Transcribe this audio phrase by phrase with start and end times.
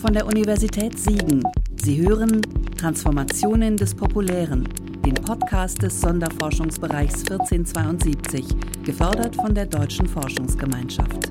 [0.00, 1.42] von der Universität Siegen.
[1.76, 2.40] Sie hören
[2.78, 4.66] Transformationen des Populären,
[5.04, 8.46] den Podcast des Sonderforschungsbereichs 1472,
[8.82, 11.30] gefördert von der Deutschen Forschungsgemeinschaft.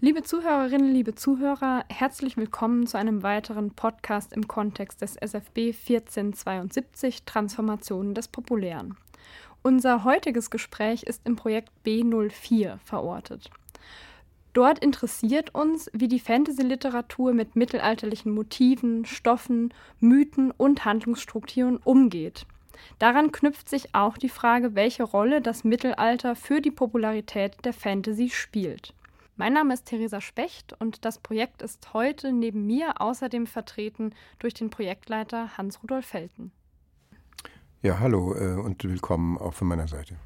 [0.00, 7.22] Liebe Zuhörerinnen, liebe Zuhörer, herzlich willkommen zu einem weiteren Podcast im Kontext des SFB 1472
[7.26, 8.96] Transformationen des Populären.
[9.62, 13.50] Unser heutiges Gespräch ist im Projekt B04 verortet.
[14.52, 22.46] Dort interessiert uns, wie die Fantasy-Literatur mit mittelalterlichen Motiven, Stoffen, Mythen und Handlungsstrukturen umgeht.
[22.98, 28.30] Daran knüpft sich auch die Frage, welche Rolle das Mittelalter für die Popularität der Fantasy
[28.30, 28.94] spielt.
[29.36, 34.54] Mein Name ist Theresa Specht und das Projekt ist heute neben mir außerdem vertreten durch
[34.54, 36.52] den Projektleiter Hans-Rudolf Felten.
[37.82, 40.16] Ja, hallo äh, und willkommen auch von meiner Seite.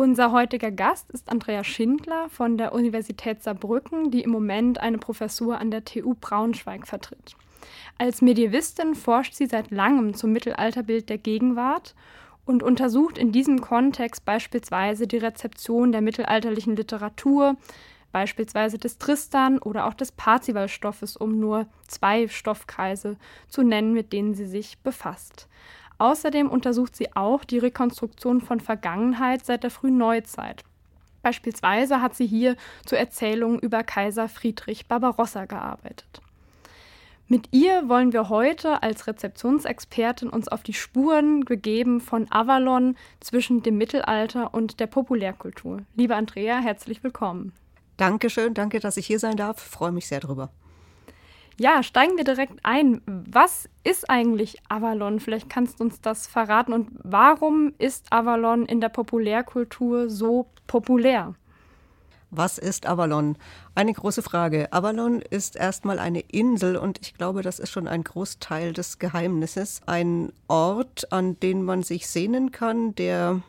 [0.00, 5.58] Unser heutiger Gast ist Andrea Schindler von der Universität Saarbrücken, die im Moment eine Professur
[5.58, 7.36] an der TU Braunschweig vertritt.
[7.98, 11.94] Als Medievistin forscht sie seit langem zum Mittelalterbild der Gegenwart
[12.46, 17.58] und untersucht in diesem Kontext beispielsweise die Rezeption der mittelalterlichen Literatur,
[18.10, 24.32] beispielsweise des Tristan oder auch des Parzivalstoffes, um nur zwei Stoffkreise zu nennen, mit denen
[24.32, 25.46] sie sich befasst.
[26.00, 30.64] Außerdem untersucht sie auch die Rekonstruktion von Vergangenheit seit der frühen Neuzeit.
[31.20, 36.22] Beispielsweise hat sie hier zu Erzählungen über Kaiser Friedrich Barbarossa gearbeitet.
[37.28, 43.62] Mit ihr wollen wir heute als Rezeptionsexpertin uns auf die Spuren begeben von Avalon zwischen
[43.62, 45.82] dem Mittelalter und der Populärkultur.
[45.96, 47.52] Liebe Andrea, herzlich willkommen.
[47.98, 49.60] Dankeschön, danke, dass ich hier sein darf.
[49.60, 50.48] Freue mich sehr drüber.
[51.58, 53.02] Ja, steigen wir direkt ein.
[53.06, 55.20] Was ist eigentlich Avalon?
[55.20, 56.72] Vielleicht kannst du uns das verraten.
[56.72, 61.34] Und warum ist Avalon in der Populärkultur so populär?
[62.30, 63.36] Was ist Avalon?
[63.74, 64.72] Eine große Frage.
[64.72, 69.80] Avalon ist erstmal eine Insel und ich glaube, das ist schon ein Großteil des Geheimnisses.
[69.86, 73.42] Ein Ort, an den man sich sehnen kann, der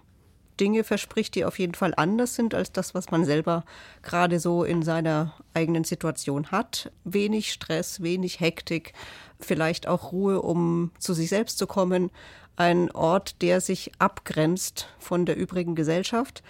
[0.59, 3.63] Dinge verspricht, die auf jeden Fall anders sind als das, was man selber
[4.03, 6.91] gerade so in seiner eigenen Situation hat.
[7.03, 8.94] Wenig Stress, wenig Hektik,
[9.39, 12.12] vielleicht auch Ruhe, um zu sich selbst zu kommen.
[12.56, 16.44] Ein Ort, der sich abgrenzt von der übrigen Gesellschaft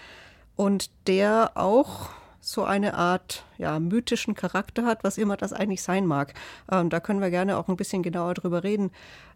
[0.55, 2.09] und der auch
[2.41, 6.33] so eine Art ja, mythischen Charakter hat, was immer das eigentlich sein mag.
[6.71, 8.91] Ähm, da können wir gerne auch ein bisschen genauer drüber reden.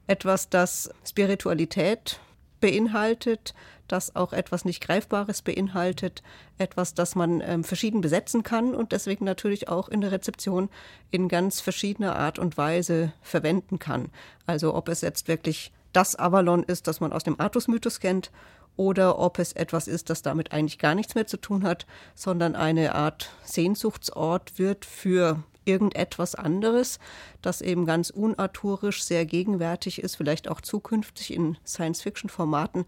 [0.07, 2.19] Etwas, das Spiritualität
[2.59, 3.53] beinhaltet,
[3.87, 6.23] das auch etwas nicht Greifbares beinhaltet,
[6.57, 10.69] etwas, das man ähm, verschieden besetzen kann und deswegen natürlich auch in der Rezeption
[11.11, 14.09] in ganz verschiedener Art und Weise verwenden kann.
[14.45, 18.31] Also ob es jetzt wirklich das Avalon ist, das man aus dem Artus-Mythos kennt,
[18.77, 22.55] oder ob es etwas ist, das damit eigentlich gar nichts mehr zu tun hat, sondern
[22.55, 26.99] eine Art Sehnsuchtsort wird für irgendetwas anderes,
[27.41, 32.85] das eben ganz unarturisch sehr gegenwärtig ist, vielleicht auch zukünftig in Science-Fiction-Formaten.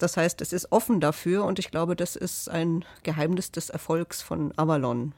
[0.00, 4.22] Das heißt, es ist offen dafür und ich glaube, das ist ein Geheimnis des Erfolgs
[4.22, 5.12] von Avalon.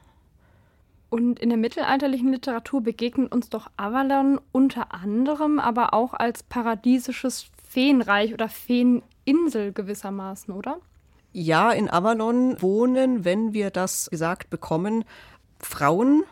[1.09, 7.47] Und in der mittelalterlichen Literatur begegnet uns doch Avalon unter anderem aber auch als paradiesisches
[7.69, 10.79] Feenreich oder Feeninsel gewissermaßen, oder?
[11.31, 15.05] Ja, in Avalon wohnen, wenn wir das gesagt bekommen,
[15.59, 16.23] Frauen,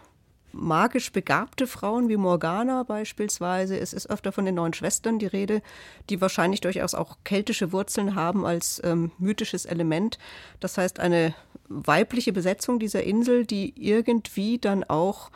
[0.54, 3.78] magisch begabte Frauen wie Morgana beispielsweise.
[3.78, 5.62] Es ist öfter von den neun Schwestern die Rede,
[6.10, 10.18] die wahrscheinlich durchaus auch keltische Wurzeln haben als ähm, mythisches Element.
[10.60, 11.34] Das heißt, eine
[11.70, 15.32] weibliche Besetzung dieser Insel, die irgendwie dann auch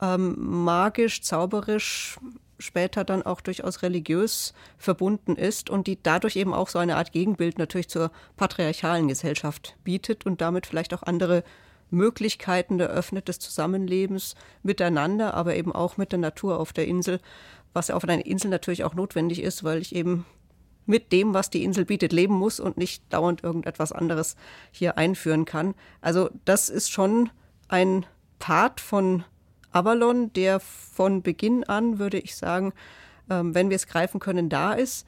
[0.00, 2.18] ähm, magisch, zauberisch,
[2.58, 7.12] später dann auch durchaus religiös verbunden ist und die dadurch eben auch so eine Art
[7.12, 11.44] Gegenbild natürlich zur patriarchalen Gesellschaft bietet und damit vielleicht auch andere
[11.90, 17.20] Möglichkeiten eröffnet des Zusammenlebens miteinander, aber eben auch mit der Natur auf der Insel,
[17.72, 20.24] was ja auf einer Insel natürlich auch notwendig ist, weil ich eben
[20.86, 24.36] mit dem, was die Insel bietet, leben muss und nicht dauernd irgendetwas anderes
[24.72, 25.74] hier einführen kann.
[26.00, 27.30] Also das ist schon
[27.68, 28.06] ein
[28.38, 29.24] Part von
[29.70, 32.72] Avalon, der von Beginn an, würde ich sagen,
[33.28, 35.06] ähm, wenn wir es greifen können, da ist,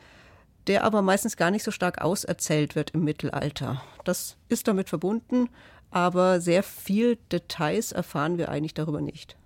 [0.66, 3.82] der aber meistens gar nicht so stark auserzählt wird im Mittelalter.
[4.04, 5.48] Das ist damit verbunden,
[5.90, 9.36] aber sehr viel Details erfahren wir eigentlich darüber nicht.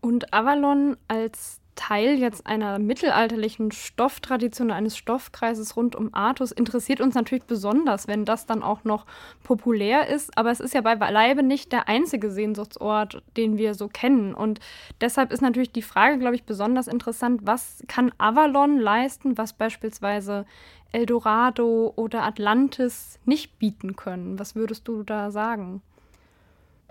[0.00, 7.14] Und Avalon als Teil jetzt einer mittelalterlichen Stofftradition, eines Stoffkreises rund um Artus, interessiert uns
[7.14, 9.06] natürlich besonders, wenn das dann auch noch
[9.44, 10.36] populär ist.
[10.36, 14.34] Aber es ist ja beileibe nicht der einzige Sehnsuchtsort, den wir so kennen.
[14.34, 14.58] Und
[15.00, 20.46] deshalb ist natürlich die Frage, glaube ich, besonders interessant, was kann Avalon leisten, was beispielsweise
[20.92, 24.38] Eldorado oder Atlantis nicht bieten können.
[24.38, 25.82] Was würdest du da sagen?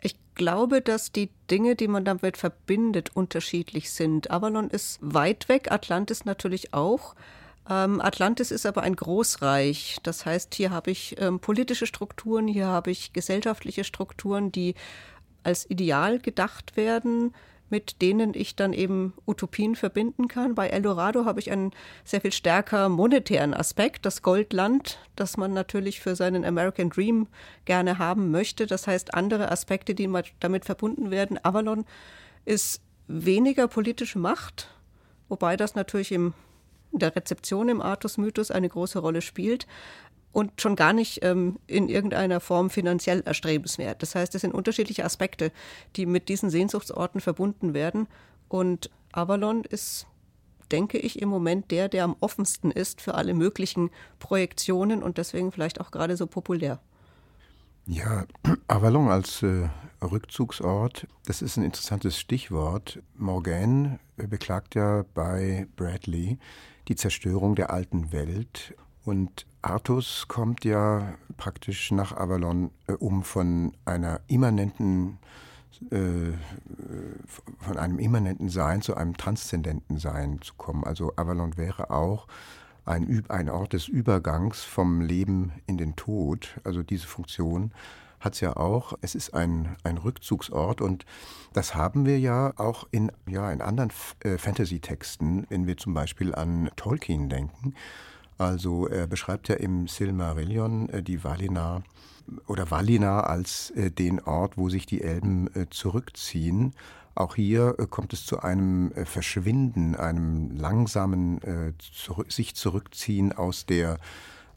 [0.01, 4.31] Ich glaube, dass die Dinge, die man damit verbindet, unterschiedlich sind.
[4.31, 7.15] Avalon ist weit weg, Atlantis natürlich auch.
[7.69, 9.97] Ähm, Atlantis ist aber ein Großreich.
[10.03, 14.75] Das heißt, hier habe ich ähm, politische Strukturen, hier habe ich gesellschaftliche Strukturen, die
[15.43, 17.33] als Ideal gedacht werden
[17.75, 20.55] mit denen ich dann eben Utopien verbinden kann.
[20.55, 21.71] Bei Eldorado habe ich einen
[22.05, 27.27] sehr viel stärker monetären Aspekt, das Goldland, das man natürlich für seinen American Dream
[27.65, 28.65] gerne haben möchte.
[28.65, 31.37] Das heißt, andere Aspekte, die damit verbunden werden.
[31.43, 31.83] Avalon
[32.45, 34.69] ist weniger politische Macht,
[35.27, 36.33] wobei das natürlich im
[36.93, 39.67] in der Rezeption im Artus-Mythos eine große Rolle spielt
[40.35, 44.01] und schon gar nicht ähm, in irgendeiner Form finanziell erstrebenswert.
[44.01, 45.49] Das heißt, es sind unterschiedliche Aspekte,
[45.95, 48.09] die mit diesen Sehnsuchtsorten verbunden werden.
[48.49, 50.07] Und Avalon ist,
[50.73, 55.53] denke ich, im Moment der, der am offensten ist für alle möglichen Projektionen und deswegen
[55.53, 56.81] vielleicht auch gerade so populär.
[57.85, 58.25] Ja,
[58.67, 59.69] Avalon als äh,
[60.01, 63.01] Rückzugsort, das ist ein interessantes Stichwort.
[63.15, 66.39] Morgan beklagt ja bei Bradley
[66.89, 73.73] die Zerstörung der alten Welt und Artus kommt ja praktisch nach Avalon, äh, um von
[73.85, 75.19] einer immanenten
[75.91, 76.31] äh,
[77.59, 80.85] von einem immanenten Sein zu einem transzendenten Sein zu kommen.
[80.85, 82.27] Also Avalon wäre auch
[82.85, 86.59] ein, ein Ort des Übergangs vom Leben in den Tod.
[86.63, 87.71] Also diese Funktion
[88.19, 88.93] hat es ja auch.
[89.01, 91.05] Es ist ein, ein Rückzugsort und
[91.53, 93.91] das haben wir ja auch in, ja, in anderen
[94.21, 97.73] äh, Fantasy-Texten, wenn wir zum Beispiel an Tolkien denken.
[98.37, 101.83] Also er beschreibt ja im Silmarillion äh, die Valinor
[102.47, 106.73] oder Valinor als äh, den Ort, wo sich die Elben äh, zurückziehen.
[107.13, 111.39] Auch hier kommt es zu einem Verschwinden, einem langsamen
[112.27, 113.99] sich zurückziehen aus der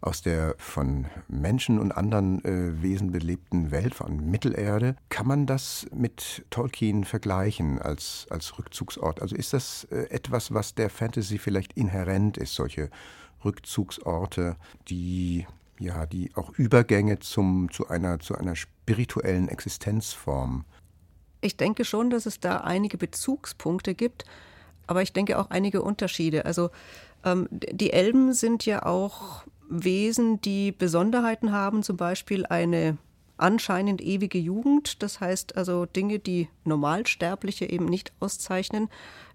[0.01, 4.97] aus der von Menschen und anderen äh, Wesen belebten Welt, von Mittelerde.
[5.09, 9.21] Kann man das mit Tolkien vergleichen als, als Rückzugsort?
[9.21, 12.91] Also ist das äh, etwas, was der Fantasy vielleicht inhärent ist, solche
[13.45, 14.57] Rückzugsorte,
[14.89, 15.47] die
[15.81, 20.65] ja, die auch Übergänge zum, zu, einer, zu einer spirituellen Existenzform.
[21.41, 24.25] Ich denke schon, dass es da einige Bezugspunkte gibt,
[24.87, 26.45] aber ich denke auch einige Unterschiede.
[26.47, 26.71] Also
[27.25, 32.97] ähm, die Elben sind ja auch Wesen, die Besonderheiten haben, zum Beispiel eine
[33.37, 38.89] anscheinend ewige Jugend, das heißt also Dinge, die Normalsterbliche eben nicht auszeichnen.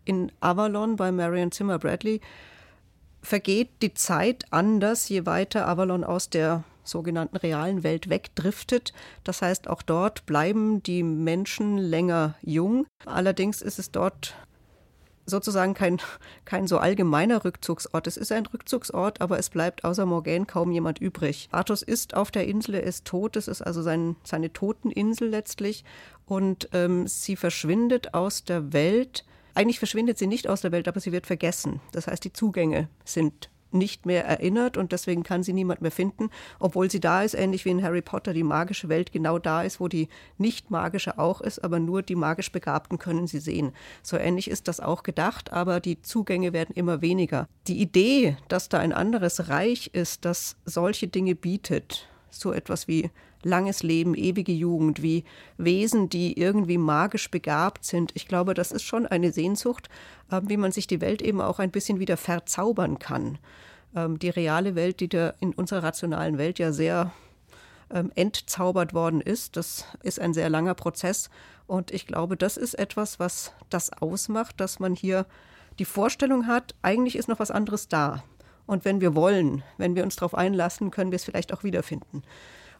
[0.04, 2.20] In Avalon bei Marion Zimmer Bradley
[3.24, 8.94] vergeht die Zeit anders, je weiter Avalon aus der sogenannten realen Welt wegdriftet.
[9.24, 12.86] Das heißt, auch dort bleiben die Menschen länger jung.
[13.06, 14.36] Allerdings ist es dort
[15.26, 16.02] sozusagen kein,
[16.44, 18.08] kein so allgemeiner Rückzugsort.
[18.08, 21.48] Es ist ein Rückzugsort, aber es bleibt außer Morgan kaum jemand übrig.
[21.52, 25.86] Artus ist auf der Insel, er ist tot, es ist also sein, seine Toteninsel letztlich
[26.26, 29.24] und ähm, sie verschwindet aus der Welt
[29.56, 31.80] eigentlich verschwindet sie nicht aus der Welt, aber sie wird vergessen.
[31.92, 36.30] Das heißt, die Zugänge sind nicht mehr erinnert und deswegen kann sie niemand mehr finden,
[36.60, 39.80] obwohl sie da ist, ähnlich wie in Harry Potter die magische Welt genau da ist,
[39.80, 43.74] wo die nicht magische auch ist, aber nur die magisch Begabten können sie sehen.
[44.02, 47.48] So ähnlich ist das auch gedacht, aber die Zugänge werden immer weniger.
[47.68, 53.10] Die Idee, dass da ein anderes Reich ist, das solche Dinge bietet, so etwas wie
[53.46, 55.24] langes Leben, ewige Jugend, wie
[55.58, 58.12] Wesen, die irgendwie magisch begabt sind.
[58.16, 59.90] Ich glaube, das ist schon eine Sehnsucht,
[60.32, 63.38] äh, wie man sich die Welt eben auch ein bisschen wieder verzaubern kann.
[63.96, 67.12] Ähm, die reale Welt, die da in unserer rationalen Welt ja sehr
[67.92, 71.30] ähm, entzaubert worden ist, das ist ein sehr langer Prozess.
[71.68, 75.26] Und ich glaube, das ist etwas, was das ausmacht, dass man hier
[75.80, 78.24] die Vorstellung hat, eigentlich ist noch was anderes da.
[78.66, 82.24] Und wenn wir wollen, wenn wir uns darauf einlassen, können wir es vielleicht auch wiederfinden.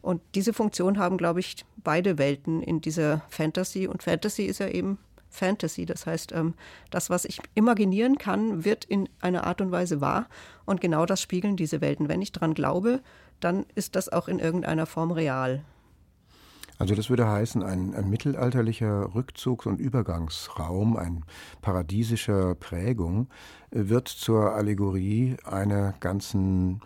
[0.04, 3.88] Und diese Funktion haben, glaube ich, beide Welten in dieser Fantasy.
[3.88, 5.86] Und Fantasy ist ja eben Fantasy.
[5.86, 6.56] Das heißt, ähm,
[6.92, 10.28] das, was ich imaginieren kann, wird in einer Art und Weise wahr.
[10.66, 12.10] Und genau das spiegeln diese Welten.
[12.10, 13.00] Wenn ich daran glaube,
[13.40, 15.64] dann ist das auch in irgendeiner Form real.
[16.80, 21.24] Also das würde heißen, ein, ein mittelalterlicher Rückzugs- und Übergangsraum, ein
[21.62, 23.30] paradiesischer Prägung,
[23.72, 26.82] äh, wird zur Allegorie einer ganzen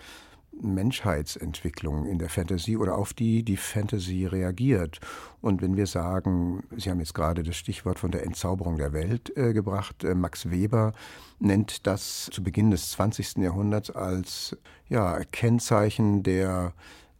[0.62, 5.00] Menschheitsentwicklung in der Fantasy oder auf die die Fantasy reagiert.
[5.42, 9.36] Und wenn wir sagen, Sie haben jetzt gerade das Stichwort von der Entzauberung der Welt
[9.38, 10.94] äh, gebracht, äh, Max Weber
[11.40, 13.38] nennt das zu Beginn des 20.
[13.38, 14.58] Jahrhunderts als
[14.90, 16.74] ja, Kennzeichen der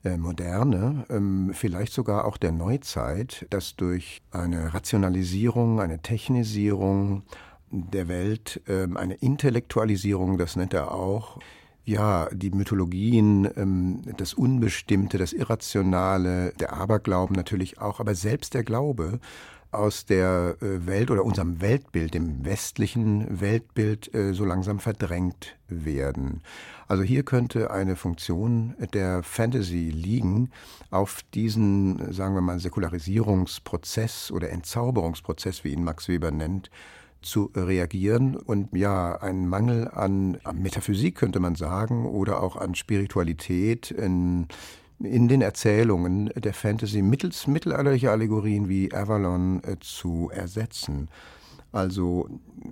[0.04, 7.24] äh, Moderne, ähm, vielleicht sogar auch der Neuzeit, dass durch eine Rationalisierung, eine Technisierung
[7.72, 11.40] der Welt, ähm, eine Intellektualisierung, das nennt er auch,
[11.88, 18.66] ja, die Mythologien, ähm, das Unbestimmte, das Irrationale, der Aberglauben natürlich auch, aber selbst der
[18.66, 19.22] Glaube
[19.72, 26.42] aus der äh, Welt oder unserem Weltbild, dem westlichen Weltbild, äh, so langsam verdrängt werden.
[26.90, 30.52] Also hier könnte eine Funktion der Fantasy liegen,
[30.92, 36.70] auf diesen, sagen wir mal, Säkularisierungsprozess oder Entzauberungsprozess, wie ihn Max Weber nennt,
[37.22, 43.92] zu reagieren und ja, ein Mangel an, Metaphysik könnte man sagen oder auch an Spiritualität
[43.92, 44.48] in,
[45.00, 51.10] in den Erzählungen der Fantasy mittels mittelalterlicher Allegorien wie Avalon äh, zu ersetzen.
[51.72, 52.30] Also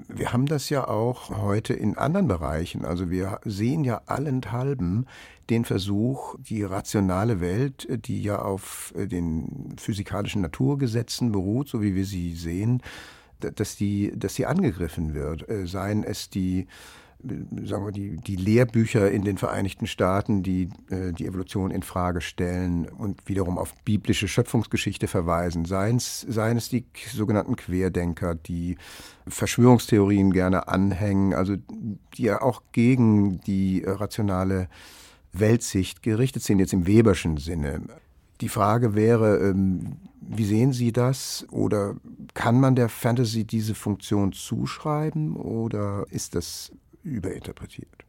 [0.07, 2.85] wir haben das ja auch heute in anderen Bereichen.
[2.85, 5.05] Also wir sehen ja allenthalben
[5.49, 11.93] den Versuch, die rationale Welt, die ja auf äh, den physikalischen Naturgesetzen beruht, so wie
[11.93, 12.81] wir sie sehen,
[13.39, 15.49] dass die, dass die angegriffen wird.
[15.49, 16.67] Äh, seien es die
[17.23, 21.83] äh, sagen wir, die, die Lehrbücher in den Vereinigten Staaten, die äh, die Evolution in
[21.83, 28.35] Frage stellen und wiederum auf biblische Schöpfungsgeschichte verweisen, seien es, seien es die sogenannten Querdenker,
[28.35, 28.77] die
[29.27, 31.55] Verschwörungstheorien gerne anhängen, also
[32.17, 34.67] die ja auch gegen die rationale
[35.33, 37.81] Weltsicht gerichtet sind, jetzt im Weberschen Sinne.
[38.41, 41.45] Die Frage wäre, ähm, wie sehen Sie das?
[41.51, 41.95] Oder
[42.33, 46.71] kann man der Fantasy diese Funktion zuschreiben oder ist das
[47.03, 48.05] überinterpretiert?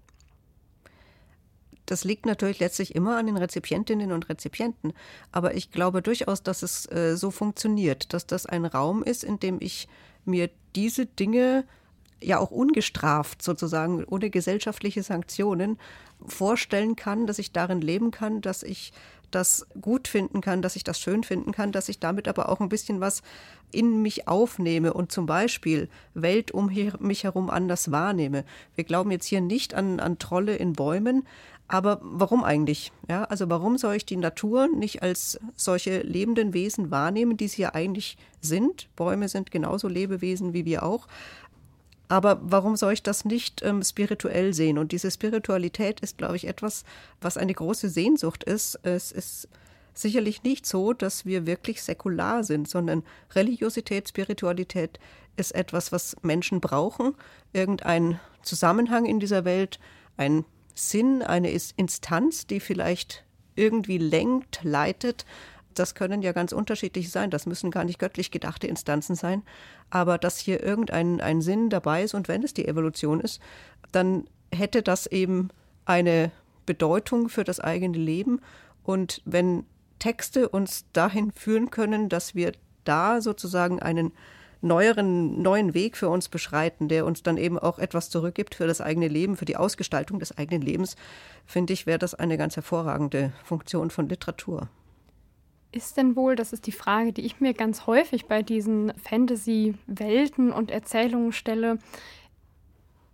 [1.85, 4.93] Das liegt natürlich letztlich immer an den Rezipientinnen und Rezipienten.
[5.31, 9.39] Aber ich glaube durchaus, dass es äh, so funktioniert, dass das ein Raum ist, in
[9.39, 9.89] dem ich
[10.25, 11.65] mir diese Dinge
[12.21, 15.79] ja auch ungestraft sozusagen, ohne gesellschaftliche Sanktionen
[16.27, 18.93] vorstellen kann, dass ich darin leben kann, dass ich
[19.37, 22.61] das gut finden kann, dass ich das schön finden kann, dass ich damit aber auch
[22.61, 23.23] ein bisschen was
[23.71, 28.45] in mich aufnehme und zum Beispiel Welt um mich herum anders wahrnehme.
[28.75, 31.27] Wir glauben jetzt hier nicht an, an Trolle in Bäumen,
[31.69, 32.93] aber warum eigentlich?
[33.09, 37.63] Ja, also warum soll ich die Natur nicht als solche lebenden Wesen wahrnehmen, die sie
[37.63, 38.89] ja eigentlich sind?
[38.97, 41.09] Bäume sind genauso Lebewesen wie wir auch.
[42.09, 44.79] Aber warum soll ich das nicht ähm, spirituell sehen?
[44.79, 46.85] Und diese Spiritualität ist, glaube ich, etwas,
[47.21, 48.79] was eine große Sehnsucht ist.
[48.83, 49.49] Es ist
[49.93, 53.03] sicherlich nicht so, dass wir wirklich säkular sind, sondern
[53.35, 55.01] Religiosität, Spiritualität
[55.37, 57.15] ist etwas, was Menschen brauchen.
[57.53, 59.81] Irgendein Zusammenhang in dieser Welt,
[60.17, 60.45] ein
[60.75, 65.25] Sinn, eine Instanz, die vielleicht irgendwie lenkt, leitet,
[65.79, 67.31] das können ja ganz unterschiedlich sein.
[67.31, 69.43] Das müssen gar nicht göttlich gedachte Instanzen sein.
[69.91, 73.41] Aber dass hier irgendein ein Sinn dabei ist und wenn es die Evolution ist,
[73.93, 75.49] dann hätte das eben
[75.85, 76.31] eine
[76.67, 78.41] Bedeutung für das eigene Leben.
[78.83, 79.65] Und wenn
[79.99, 82.53] Texte uns dahin führen können, dass wir
[82.85, 84.13] da sozusagen einen
[84.63, 88.81] neueren, neuen Weg für uns beschreiten, der uns dann eben auch etwas zurückgibt für das
[88.81, 90.97] eigene Leben, für die Ausgestaltung des eigenen Lebens,
[91.45, 94.69] finde ich, wäre das eine ganz hervorragende Funktion von Literatur
[95.77, 100.51] ist denn wohl, das ist die Frage, die ich mir ganz häufig bei diesen Fantasy-Welten
[100.51, 101.79] und Erzählungen stelle,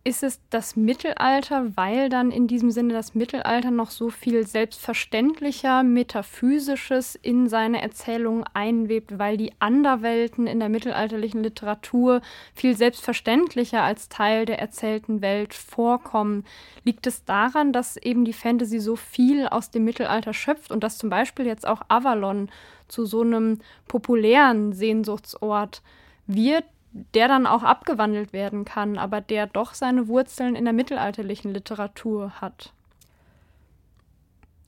[0.05, 5.85] ist es das Mittelalter, weil dann in diesem Sinne das Mittelalter noch so viel selbstverständlicher,
[5.85, 12.21] metaphysisches in seine Erzählungen einwebt, weil die Anderwelten in der mittelalterlichen Literatur
[12.53, 16.45] viel selbstverständlicher als Teil der erzählten Welt vorkommen?
[16.83, 20.99] Liegt es daran, dass eben die Fantasy so viel aus dem Mittelalter schöpft und dass
[20.99, 22.49] zum Beispiel jetzt auch Avalon
[22.89, 25.81] zu so einem populären Sehnsuchtsort
[26.27, 31.53] wird, der dann auch abgewandelt werden kann, aber der doch seine Wurzeln in der mittelalterlichen
[31.53, 32.73] Literatur hat.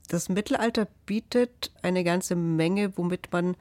[0.09, 3.57] Das Mittelalter bietet eine ganze Menge, womit man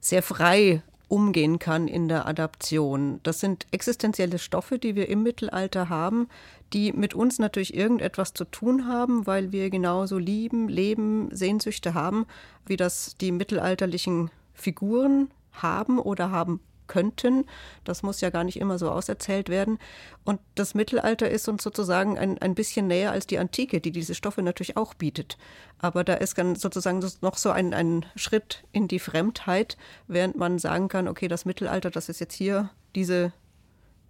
[0.00, 3.20] sehr frei umgehen kann in der Adaption.
[3.22, 6.28] Das sind existenzielle Stoffe, die wir im Mittelalter haben,
[6.72, 12.26] die mit uns natürlich irgendetwas zu tun haben, weil wir genauso lieben, leben, Sehnsüchte haben,
[12.66, 17.44] wie das die mittelalterlichen Figuren haben oder haben könnten.
[17.84, 19.78] Das muss ja gar nicht immer so auserzählt werden.
[20.24, 24.14] Und das Mittelalter ist uns sozusagen ein, ein bisschen näher als die Antike, die diese
[24.14, 25.38] Stoffe natürlich auch bietet.
[25.78, 29.76] Aber da ist dann sozusagen noch so ein, ein Schritt in die Fremdheit,
[30.06, 33.32] während man sagen kann, okay, das Mittelalter, das ist jetzt hier diese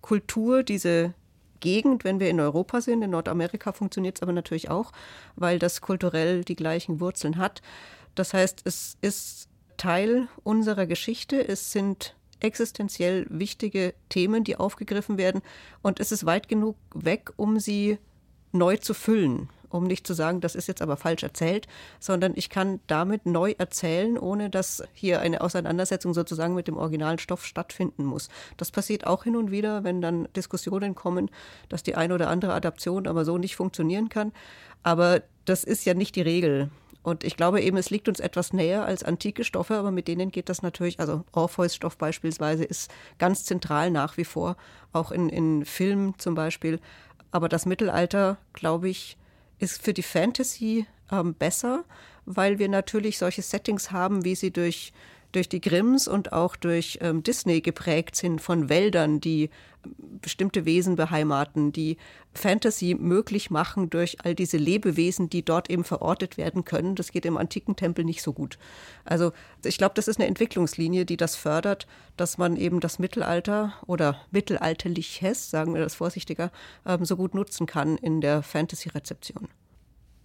[0.00, 1.14] Kultur, diese
[1.60, 3.02] Gegend, wenn wir in Europa sind.
[3.02, 4.92] In Nordamerika funktioniert es aber natürlich auch,
[5.34, 7.62] weil das kulturell die gleichen Wurzeln hat.
[8.14, 11.46] Das heißt, es ist Teil unserer Geschichte.
[11.46, 15.42] Es sind existenziell wichtige Themen, die aufgegriffen werden.
[15.82, 17.98] Und es ist weit genug weg, um sie
[18.52, 19.48] neu zu füllen.
[19.74, 21.66] um nicht zu sagen, das ist jetzt aber falsch erzählt,
[21.98, 27.18] sondern ich kann damit neu erzählen, ohne dass hier eine Auseinandersetzung sozusagen mit dem originalen
[27.18, 28.28] Stoff stattfinden muss.
[28.56, 31.28] Das passiert auch hin und wieder, wenn dann Diskussionen kommen,
[31.68, 34.32] dass die eine oder andere Adaption aber so nicht funktionieren kann.
[34.84, 36.70] Aber das ist ja nicht die Regel.
[37.04, 40.30] Und ich glaube eben, es liegt uns etwas näher als antike Stoffe, aber mit denen
[40.30, 44.56] geht das natürlich, also Orpheus-Stoff beispielsweise ist ganz zentral nach wie vor,
[44.94, 46.80] auch in, in Filmen zum Beispiel.
[47.30, 49.18] Aber das Mittelalter, glaube ich,
[49.58, 51.84] ist für die Fantasy ähm, besser,
[52.24, 54.94] weil wir natürlich solche Settings haben, wie sie durch
[55.34, 59.50] durch die Grimms und auch durch ähm, Disney geprägt sind von Wäldern, die
[59.84, 61.96] ähm, bestimmte Wesen beheimaten, die
[62.32, 66.94] Fantasy möglich machen durch all diese Lebewesen, die dort eben verortet werden können.
[66.94, 68.58] Das geht im antiken Tempel nicht so gut.
[69.04, 69.32] Also
[69.64, 71.86] ich glaube, das ist eine Entwicklungslinie, die das fördert,
[72.16, 76.50] dass man eben das Mittelalter oder mittelalterliches, sagen wir das vorsichtiger,
[76.86, 79.48] ähm, so gut nutzen kann in der Fantasy-Rezeption.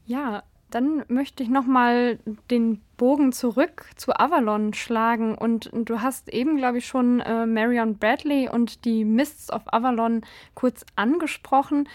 [0.06, 5.36] Ja, dann möchte ich nochmal den Bogen zurück zu Avalon schlagen.
[5.36, 10.22] Und du hast eben, glaube ich, schon äh, Marion Bradley und die Mists of Avalon
[10.54, 11.88] kurz angesprochen.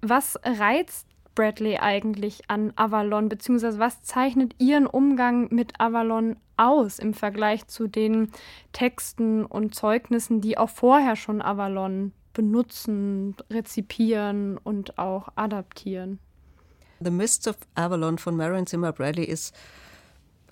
[0.00, 7.14] Was reizt Bradley eigentlich an Avalon, beziehungsweise was zeichnet ihren Umgang mit Avalon aus im
[7.14, 8.32] Vergleich zu den
[8.72, 16.18] Texten und Zeugnissen, die auch vorher schon Avalon benutzen, rezipieren und auch adaptieren?
[17.00, 19.54] The Mists of Avalon von Marion Zimmer Bradley ist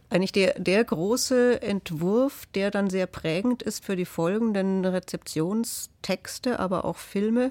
[0.08, 6.84] eigentlich der, der große Entwurf, der dann sehr prägend ist für die folgenden Rezeptionstexte, aber
[6.84, 7.50] auch Filme,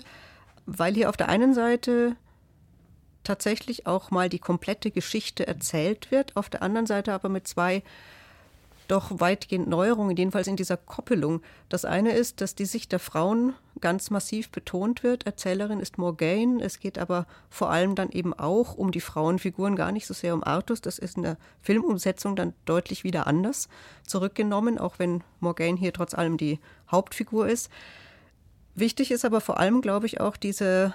[0.66, 2.16] weil hier auf der einen Seite
[3.24, 7.84] tatsächlich auch mal die komplette Geschichte erzählt wird, auf der anderen Seite aber mit zwei
[8.88, 11.42] doch weitgehend Neuerungen, jedenfalls in dieser Koppelung.
[11.70, 15.26] Das eine ist, dass die Sicht der Frauen ganz massiv betont wird.
[15.26, 16.64] Erzählerin ist Morgaine.
[16.64, 20.34] Es geht aber vor allem dann eben auch um die Frauenfiguren, gar nicht so sehr
[20.34, 20.82] um Artus.
[20.82, 23.70] Das ist in der Filmumsetzung dann deutlich wieder anders
[24.06, 26.60] zurückgenommen, auch wenn Morgaine hier trotz allem die
[26.92, 27.70] Hauptfigur ist.
[28.76, 30.94] Wichtig ist aber vor allem, glaube ich, auch diese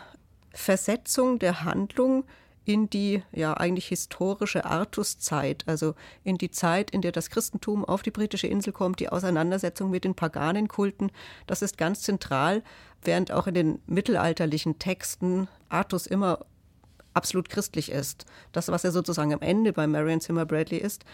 [0.52, 2.24] Versetzung der Handlung
[2.64, 8.02] in die ja eigentlich historische Artuszeit, also in die Zeit, in der das Christentum auf
[8.02, 11.10] die britische Insel kommt, die Auseinandersetzung mit den Paganenkulten,
[11.46, 12.62] das ist ganz zentral,
[13.02, 16.44] während auch in den mittelalterlichen Texten Artus immer
[17.14, 18.26] absolut christlich ist.
[18.52, 21.04] Das, was er sozusagen am Ende bei Marion Zimmer Bradley ist,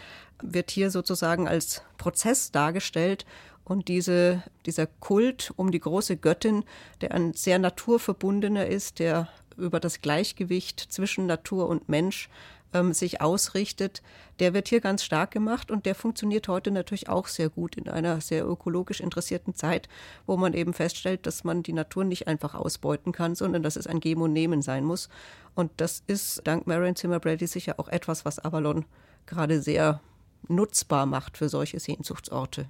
[0.41, 3.25] wird hier sozusagen als Prozess dargestellt
[3.63, 6.63] und diese, dieser Kult um die große Göttin,
[7.01, 12.29] der ein sehr naturverbundener ist, der über das Gleichgewicht zwischen Natur und Mensch
[12.73, 14.01] ähm, sich ausrichtet,
[14.39, 17.89] der wird hier ganz stark gemacht und der funktioniert heute natürlich auch sehr gut in
[17.89, 19.87] einer sehr ökologisch interessierten Zeit,
[20.25, 23.87] wo man eben feststellt, dass man die Natur nicht einfach ausbeuten kann, sondern dass es
[23.87, 25.09] ein Geben Nehmen sein muss.
[25.55, 28.85] Und das ist dank Marion Zimmer Brady sicher auch etwas, was Avalon
[29.25, 30.01] gerade sehr
[30.47, 32.67] nutzbar macht für solche Sehnsuchtsorte.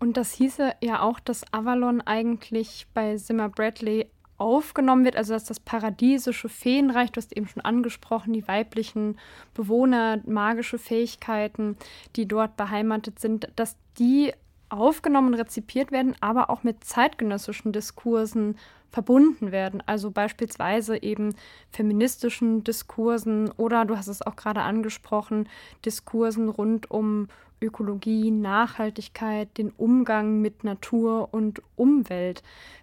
[0.00, 5.44] Und das hieße ja auch, dass Avalon eigentlich bei Zimmer Bradley aufgenommen wird, also dass
[5.44, 9.18] das paradiesische Feenreich, du hast eben schon angesprochen, die weiblichen
[9.54, 11.76] Bewohner, magische Fähigkeiten,
[12.16, 14.32] die dort beheimatet sind, dass die
[14.68, 18.56] aufgenommen, rezipiert werden, aber auch mit zeitgenössischen Diskursen
[18.90, 19.82] verbunden werden.
[19.86, 21.34] Also beispielsweise eben
[21.70, 25.48] feministischen Diskursen oder, du hast es auch gerade angesprochen,
[25.84, 27.28] Diskursen rund um
[27.60, 32.42] Ökologie, Nachhaltigkeit, den Umgang mit Natur und Umwelt.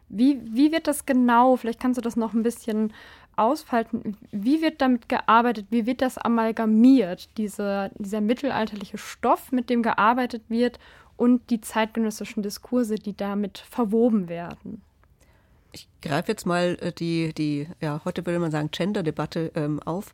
[0.09, 1.55] Wie, wie wird das genau?
[1.55, 2.93] Vielleicht kannst du das noch ein bisschen
[3.35, 4.17] ausfalten.
[4.31, 5.67] Wie wird damit gearbeitet?
[5.69, 10.79] Wie wird das amalgamiert, diese, dieser mittelalterliche Stoff, mit dem gearbeitet wird
[11.17, 14.81] und die zeitgenössischen Diskurse, die damit verwoben werden?
[15.71, 20.13] Ich greife jetzt mal äh, die, die ja, heute würde man sagen, Gender-Debatte ähm, auf.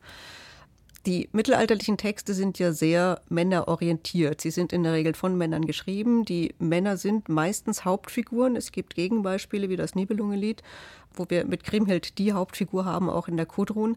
[1.06, 4.40] Die mittelalterlichen Texte sind ja sehr männerorientiert.
[4.40, 6.24] Sie sind in der Regel von Männern geschrieben.
[6.24, 8.56] Die Männer sind meistens Hauptfiguren.
[8.56, 10.62] Es gibt Gegenbeispiele wie das Nibelungenlied,
[11.14, 13.96] wo wir mit Kriemhild die Hauptfigur haben, auch in der Kudrun.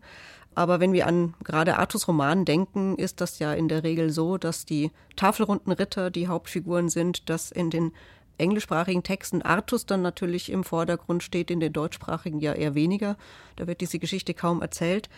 [0.54, 4.38] Aber wenn wir an gerade Artus Roman denken, ist das ja in der Regel so,
[4.38, 7.94] dass die tafelrunden Ritter die Hauptfiguren sind, dass in den
[8.38, 13.18] englischsprachigen Texten Artus dann natürlich im Vordergrund steht, in den deutschsprachigen ja eher weniger.
[13.56, 15.10] Da wird diese Geschichte kaum erzählt.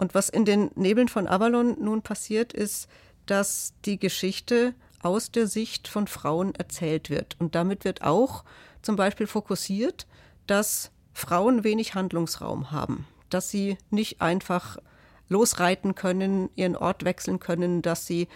[0.00, 2.88] Und was in den Nebeln von Avalon nun passiert, ist,
[3.26, 7.36] dass die Geschichte aus der Sicht von Frauen erzählt wird.
[7.38, 8.44] Und damit wird auch
[8.80, 10.06] zum Beispiel fokussiert,
[10.46, 14.78] dass Frauen wenig Handlungsraum haben, dass sie nicht einfach
[15.28, 18.26] losreiten können, ihren Ort wechseln können, dass sie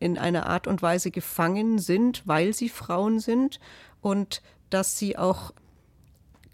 [0.00, 3.60] in einer Art und Weise gefangen sind, weil sie Frauen sind
[4.00, 5.52] und dass sie auch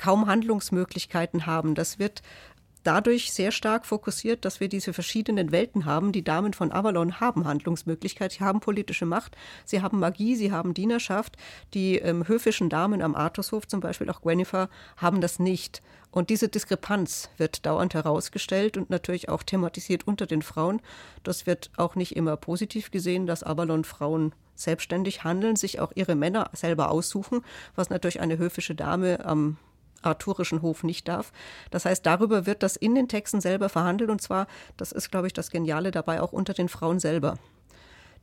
[0.00, 1.74] kaum Handlungsmöglichkeiten haben.
[1.74, 2.22] Das wird
[2.82, 6.12] dadurch sehr stark fokussiert, dass wir diese verschiedenen Welten haben.
[6.12, 10.74] Die Damen von Avalon haben Handlungsmöglichkeit, sie haben politische Macht, sie haben Magie, sie haben
[10.74, 11.36] Dienerschaft.
[11.74, 15.82] Die ähm, höfischen Damen am Artushof, zum Beispiel auch Gwenifer, haben das nicht.
[16.10, 20.80] Und diese Diskrepanz wird dauernd herausgestellt und natürlich auch thematisiert unter den Frauen.
[21.22, 26.14] Das wird auch nicht immer positiv gesehen, dass Avalon Frauen selbstständig handeln, sich auch ihre
[26.14, 27.42] Männer selber aussuchen,
[27.76, 29.56] was natürlich eine höfische Dame am
[30.02, 31.32] arthurischen Hof nicht darf.
[31.70, 35.26] Das heißt, darüber wird das in den Texten selber verhandelt und zwar, das ist, glaube
[35.26, 37.38] ich, das Geniale dabei, auch unter den Frauen selber.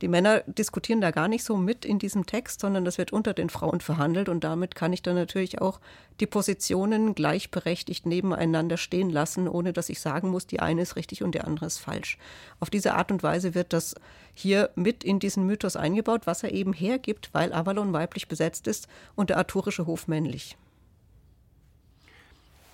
[0.00, 3.34] Die Männer diskutieren da gar nicht so mit in diesem Text, sondern das wird unter
[3.34, 5.80] den Frauen verhandelt und damit kann ich dann natürlich auch
[6.20, 11.24] die Positionen gleichberechtigt nebeneinander stehen lassen, ohne dass ich sagen muss, die eine ist richtig
[11.24, 12.16] und der andere ist falsch.
[12.60, 13.96] Auf diese Art und Weise wird das
[14.34, 18.86] hier mit in diesen Mythos eingebaut, was er eben hergibt, weil Avalon weiblich besetzt ist
[19.16, 20.56] und der arthurische Hof männlich.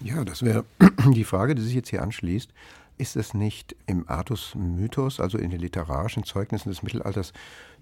[0.05, 0.67] Ja, das wäre
[1.15, 2.51] die Frage, die sich jetzt hier anschließt.
[2.99, 7.33] Ist es nicht im Artus-Mythos, also in den literarischen Zeugnissen des Mittelalters,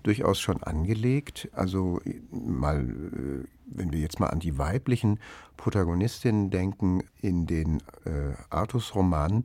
[0.05, 1.49] durchaus schon angelegt?
[1.53, 5.19] Also mal, äh, wenn wir jetzt mal an die weiblichen
[5.57, 9.43] Protagonistinnen denken in den äh, Artus-Romanen,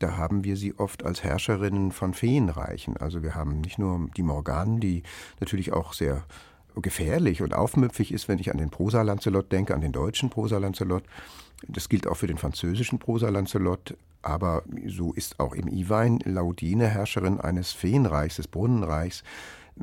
[0.00, 2.96] da haben wir sie oft als Herrscherinnen von Feenreichen.
[2.96, 5.04] Also wir haben nicht nur die Morganen, die
[5.38, 6.24] natürlich auch sehr
[6.74, 11.04] gefährlich und aufmüpfig ist, wenn ich an den Prosa-Lancelot denke, an den deutschen Prosa-Lancelot.
[11.68, 13.96] Das gilt auch für den französischen Prosa-Lancelot.
[14.22, 19.22] Aber so ist auch im Iwein Laudine Herrscherin eines Feenreichs, des Brunnenreichs,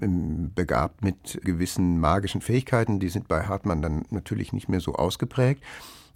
[0.01, 2.99] ähm, begabt mit gewissen magischen Fähigkeiten.
[2.99, 5.63] Die sind bei Hartmann dann natürlich nicht mehr so ausgeprägt.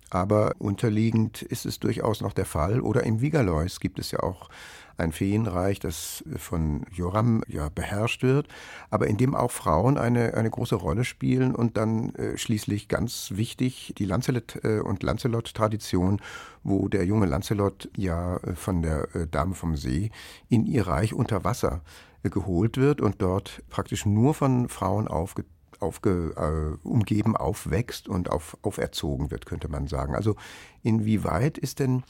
[0.09, 2.79] Aber unterliegend ist es durchaus noch der Fall.
[2.81, 4.49] Oder im Vigalois gibt es ja auch
[4.97, 8.47] ein Feenreich, das von Joram ja beherrscht wird,
[8.89, 13.31] aber in dem auch Frauen eine, eine große Rolle spielen und dann äh, schließlich ganz
[13.35, 16.19] wichtig die Lancelot äh, und Lancelot-Tradition,
[16.63, 20.11] wo der junge Lancelot ja äh, von der äh, Dame vom See
[20.49, 21.81] in ihr Reich unter Wasser
[22.23, 25.45] geholt wird und dort praktisch nur von Frauen aufge
[25.79, 26.33] aufge,
[26.83, 30.15] äh, umgeben aufwächst und auf, auferzogen wird, könnte man sagen.
[30.15, 30.35] Also
[30.83, 32.03] inwieweit ist denn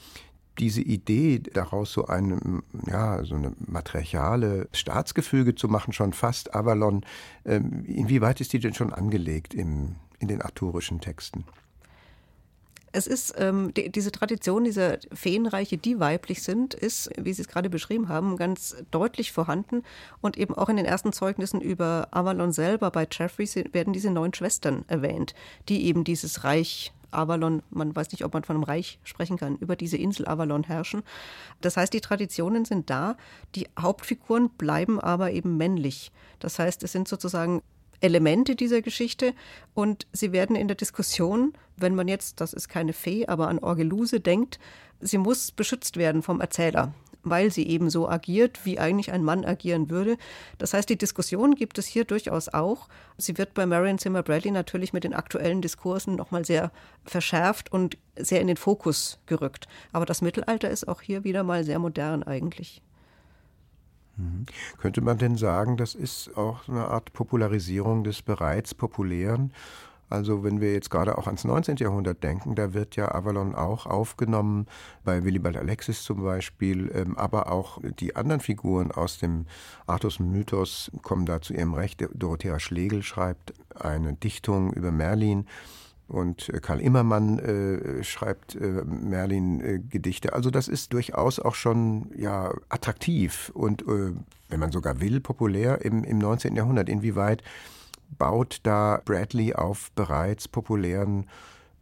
[0.58, 7.04] diese Idee, daraus so eine, ja, so eine matriarchale Staatsgefüge zu machen, schon fast Avalon,
[7.44, 11.44] ähm, inwieweit ist die denn schon angelegt im, in den arthurischen Texten?
[12.98, 17.46] Es ist ähm, die, diese Tradition dieser Feenreiche, die weiblich sind, ist, wie Sie es
[17.46, 19.84] gerade beschrieben haben, ganz deutlich vorhanden.
[20.20, 24.34] Und eben auch in den ersten Zeugnissen über Avalon selber bei Jeffrey werden diese neun
[24.34, 25.36] Schwestern erwähnt,
[25.68, 29.58] die eben dieses Reich Avalon, man weiß nicht, ob man von einem Reich sprechen kann,
[29.58, 31.04] über diese Insel Avalon herrschen.
[31.60, 33.16] Das heißt, die Traditionen sind da,
[33.54, 36.10] die Hauptfiguren bleiben aber eben männlich.
[36.40, 37.62] Das heißt, es sind sozusagen
[38.00, 39.34] Elemente dieser Geschichte
[39.74, 43.58] und sie werden in der Diskussion, wenn man jetzt, das ist keine Fee, aber an
[43.58, 44.58] Orgeluse denkt,
[45.00, 49.44] sie muss beschützt werden vom Erzähler weil sie eben so agiert, wie eigentlich ein Mann
[49.44, 50.16] agieren würde.
[50.58, 52.88] Das heißt, die Diskussion gibt es hier durchaus auch.
[53.16, 56.70] Sie wird bei Marion Zimmer Bradley natürlich mit den aktuellen Diskursen nochmal sehr
[57.04, 59.68] verschärft und sehr in den Fokus gerückt.
[59.92, 62.82] Aber das Mittelalter ist auch hier wieder mal sehr modern eigentlich.
[64.18, 64.46] Mhm.
[64.78, 69.52] Könnte man denn sagen, das ist auch eine Art Popularisierung des bereits Populären
[70.10, 71.76] also wenn wir jetzt gerade auch ans 19.
[71.76, 74.66] Jahrhundert denken, da wird ja Avalon auch aufgenommen,
[75.04, 79.46] bei Willibald Alexis zum Beispiel, ähm, aber auch die anderen Figuren aus dem
[79.86, 82.06] Artus-Mythos kommen da zu ihrem Recht.
[82.14, 85.46] Dorothea Schlegel schreibt eine Dichtung über Merlin.
[86.08, 90.28] Und äh, Karl Immermann äh, schreibt äh, Merlin-Gedichte.
[90.28, 94.14] Äh, also das ist durchaus auch schon ja attraktiv und, äh,
[94.48, 96.56] wenn man sogar will, populär im, im 19.
[96.56, 96.88] Jahrhundert.
[96.88, 97.42] Inwieweit
[98.16, 101.26] baut da Bradley auf bereits populären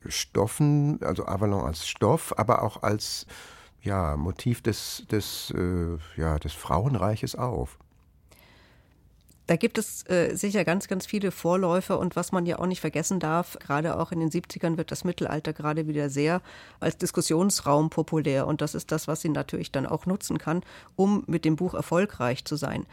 [0.09, 3.27] Stoffen, also Avalon als Stoff, aber auch als
[3.83, 5.55] ja, Motiv des, des,
[6.17, 7.79] ja, des Frauenreiches auf.
[9.47, 12.81] Da gibt es äh, sicher ganz, ganz viele Vorläufer und was man ja auch nicht
[12.81, 16.43] vergessen darf, gerade auch in den 70ern wird das Mittelalter gerade wieder sehr
[16.81, 20.63] als Diskussionsraum populär und das ist das, was sie natürlich dann auch nutzen kann,
[20.97, 22.87] um mit dem Buch erfolgreich zu sein.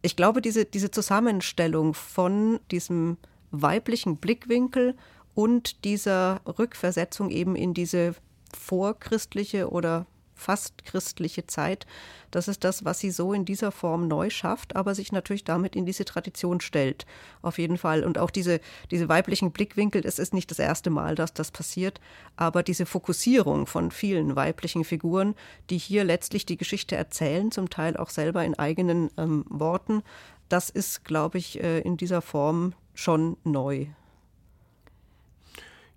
[0.00, 3.18] Ich glaube, diese, diese Zusammenstellung von diesem
[3.50, 4.96] weiblichen Blickwinkel
[5.34, 8.14] und dieser Rückversetzung eben in diese
[8.54, 10.06] vorchristliche oder
[10.42, 11.86] fast christliche Zeit.
[12.30, 15.76] Das ist das, was sie so in dieser Form neu schafft, aber sich natürlich damit
[15.76, 17.06] in diese Tradition stellt.
[17.40, 18.04] Auf jeden Fall.
[18.04, 22.00] Und auch diese, diese weiblichen Blickwinkel, es ist nicht das erste Mal, dass das passiert,
[22.36, 25.34] aber diese Fokussierung von vielen weiblichen Figuren,
[25.70, 30.02] die hier letztlich die Geschichte erzählen, zum Teil auch selber in eigenen ähm, Worten,
[30.48, 33.86] das ist, glaube ich, äh, in dieser Form schon neu.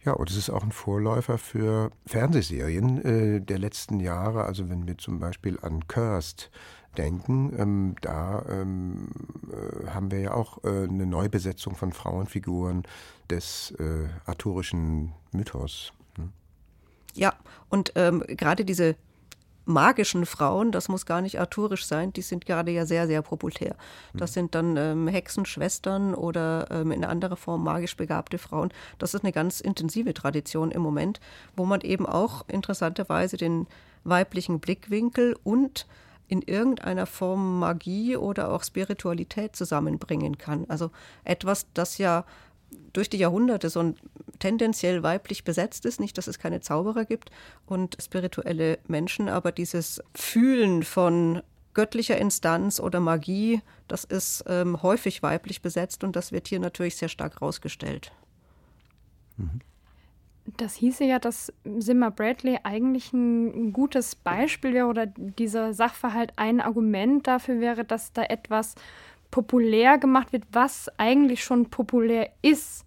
[0.06, 4.44] Ja, und es ist auch ein Vorläufer für Fernsehserien äh, der letzten Jahre.
[4.44, 6.52] Also wenn wir zum Beispiel an Cursed
[6.96, 9.08] denken, ähm, da ähm,
[9.52, 12.84] äh, haben wir ja auch äh, eine Neubesetzung von Frauenfiguren
[13.32, 15.92] des äh, arthurischen Mythos.
[16.18, 16.32] Hm?
[17.16, 17.34] Ja,
[17.70, 18.96] und ähm, gerade diese
[19.66, 23.76] magischen Frauen, das muss gar nicht arthurisch sein, die sind gerade ja sehr, sehr populär.
[24.14, 24.34] Das mhm.
[24.34, 28.72] sind dann ähm, Hexenschwestern oder ähm, in anderer Form magisch begabte Frauen.
[29.00, 31.20] Das ist eine ganz intensive Tradition im Moment,
[31.56, 33.68] wo man eben auch interessanterweise den
[34.04, 35.88] weiblichen Blickwinkel und
[36.28, 40.66] in irgendeiner Form Magie oder auch Spiritualität zusammenbringen kann.
[40.70, 40.92] Also
[41.24, 42.26] etwas, das ja
[42.94, 43.96] durch die Jahrhunderte so ein
[44.40, 47.32] tendenziell weiblich besetzt ist, nicht, dass es keine Zauberer gibt
[47.66, 51.42] und spirituelle Menschen, aber dieses Fühlen von
[51.74, 56.96] göttlicher Instanz oder Magie, das ist ähm, häufig weiblich besetzt und das wird hier natürlich
[56.96, 58.12] sehr stark rausgestellt.
[59.38, 59.62] Mhm.
[60.58, 66.62] Das hieße ja, dass Simmer Bradley eigentlich ein gutes Beispiel wäre oder dieser Sachverhalt ein
[66.62, 68.76] Argument dafür wäre, dass da etwas
[69.32, 72.86] populär gemacht wird, was eigentlich schon populär ist.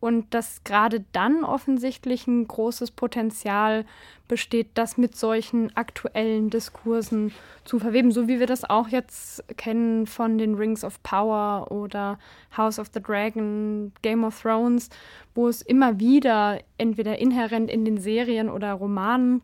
[0.00, 3.84] Und dass gerade dann offensichtlich ein großes Potenzial
[4.28, 7.32] besteht, das mit solchen aktuellen Diskursen
[7.64, 12.18] zu verweben, so wie wir das auch jetzt kennen von den Rings of Power oder
[12.56, 14.90] House of the Dragon, Game of Thrones,
[15.34, 19.42] wo es immer wieder entweder inhärent in den Serien oder Romanen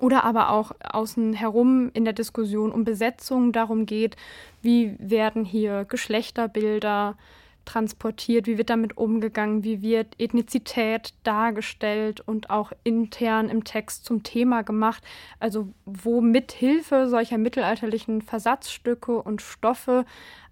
[0.00, 4.16] oder aber auch außen herum in der Diskussion um Besetzung darum geht,
[4.62, 7.16] wie werden hier Geschlechterbilder
[7.64, 14.22] transportiert, wie wird damit umgegangen, wie wird Ethnizität dargestellt und auch intern im Text zum
[14.22, 15.02] Thema gemacht.
[15.38, 20.04] Also wo mit Hilfe solcher mittelalterlichen Versatzstücke und Stoffe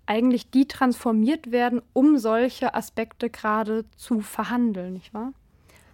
[0.06, 5.32] eigentlich die transformiert werden, um solche Aspekte gerade zu verhandeln, nicht wahr?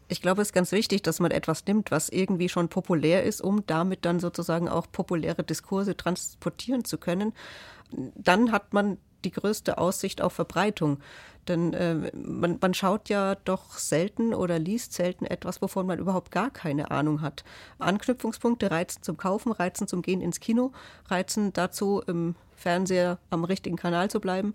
[0.09, 3.40] Ich glaube, es ist ganz wichtig, dass man etwas nimmt, was irgendwie schon populär ist,
[3.40, 7.33] um damit dann sozusagen auch populäre Diskurse transportieren zu können.
[7.90, 10.98] Dann hat man die größte Aussicht auf Verbreitung.
[11.48, 16.30] Denn äh, man, man schaut ja doch selten oder liest selten etwas, wovon man überhaupt
[16.32, 17.44] gar keine Ahnung hat.
[17.78, 20.72] Anknüpfungspunkte reizen zum Kaufen, reizen zum Gehen ins Kino,
[21.08, 24.54] reizen dazu, im Fernseher am richtigen Kanal zu bleiben.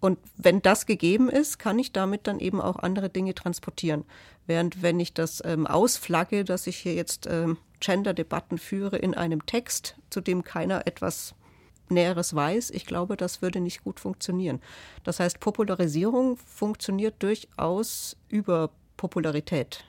[0.00, 4.04] Und wenn das gegeben ist, kann ich damit dann eben auch andere Dinge transportieren.
[4.46, 9.46] Während wenn ich das ähm, ausflagge, dass ich hier jetzt ähm, Gender-Debatten führe in einem
[9.46, 11.34] Text, zu dem keiner etwas
[11.88, 14.60] Näheres weiß, ich glaube, das würde nicht gut funktionieren.
[15.02, 19.84] Das heißt, Popularisierung funktioniert durchaus über Popularität.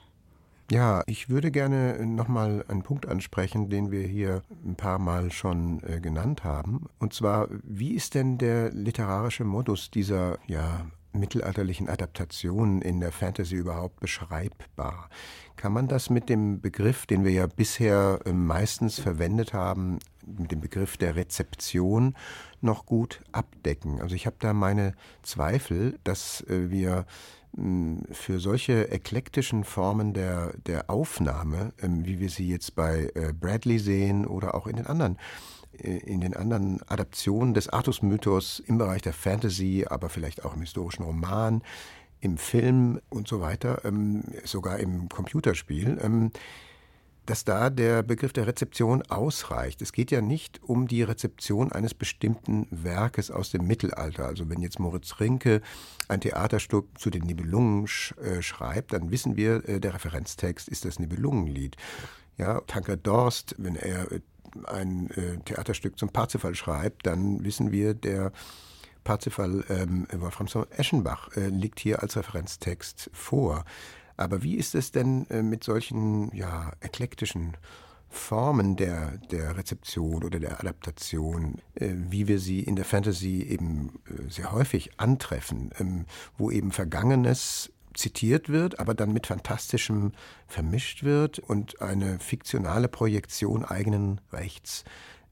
[0.72, 5.84] Ja, ich würde gerne nochmal einen Punkt ansprechen, den wir hier ein paar Mal schon
[5.84, 6.88] äh, genannt haben.
[6.98, 13.56] Und zwar, wie ist denn der literarische Modus dieser ja, mittelalterlichen Adaptationen in der Fantasy
[13.56, 15.10] überhaupt beschreibbar?
[15.56, 20.52] Kann man das mit dem Begriff, den wir ja bisher äh, meistens verwendet haben, mit
[20.52, 22.16] dem Begriff der Rezeption
[22.62, 24.02] noch gut abdecken?
[24.02, 27.06] Also ich habe da meine Zweifel, dass äh, wir
[28.12, 33.80] für solche eklektischen Formen der, der Aufnahme, ähm, wie wir sie jetzt bei äh, Bradley
[33.80, 35.18] sehen oder auch in den anderen
[35.78, 40.62] äh, in den anderen Adaptionen des Artus-Mythos im Bereich der Fantasy, aber vielleicht auch im
[40.62, 41.62] historischen Roman,
[42.26, 46.32] im Film und so weiter, ähm, sogar im Computerspiel, ähm,
[47.26, 49.82] dass da der Begriff der Rezeption ausreicht.
[49.82, 54.26] Es geht ja nicht um die Rezeption eines bestimmten Werkes aus dem Mittelalter.
[54.26, 55.62] Also wenn jetzt Moritz Rinke
[56.08, 60.86] ein Theaterstück zu den Nibelungen sch äh, schreibt, dann wissen wir, äh, der Referenztext ist
[60.86, 61.78] das Nibelungenlied.
[62.38, 64.20] Ja, Tankred Dorst, wenn er äh,
[64.66, 68.32] ein äh, Theaterstück zum Parzifal schreibt, dann wissen wir, der
[69.06, 73.64] Parzifal ähm, Wolfram Eschenbach äh, liegt hier als Referenztext vor.
[74.18, 77.56] Aber wie ist es denn äh, mit solchen ja, eklektischen
[78.10, 84.00] Formen der, der Rezeption oder der Adaptation, äh, wie wir sie in der Fantasy eben
[84.08, 86.06] äh, sehr häufig antreffen, ähm,
[86.38, 90.14] wo eben Vergangenes zitiert wird, aber dann mit Fantastischem
[90.48, 94.84] vermischt wird und eine fiktionale Projektion eigenen Rechts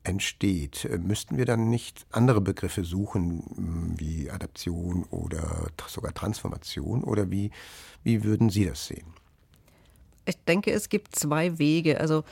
[0.03, 0.87] entsteht.
[0.99, 7.03] Müssten wir dann nicht andere Begriffe suchen, wie Adaption oder sogar Transformation?
[7.03, 7.51] Oder wie
[8.03, 9.13] wie würden Sie das sehen?
[10.25, 11.99] Ich denke, es gibt zwei Wege.
[11.99, 12.23] Also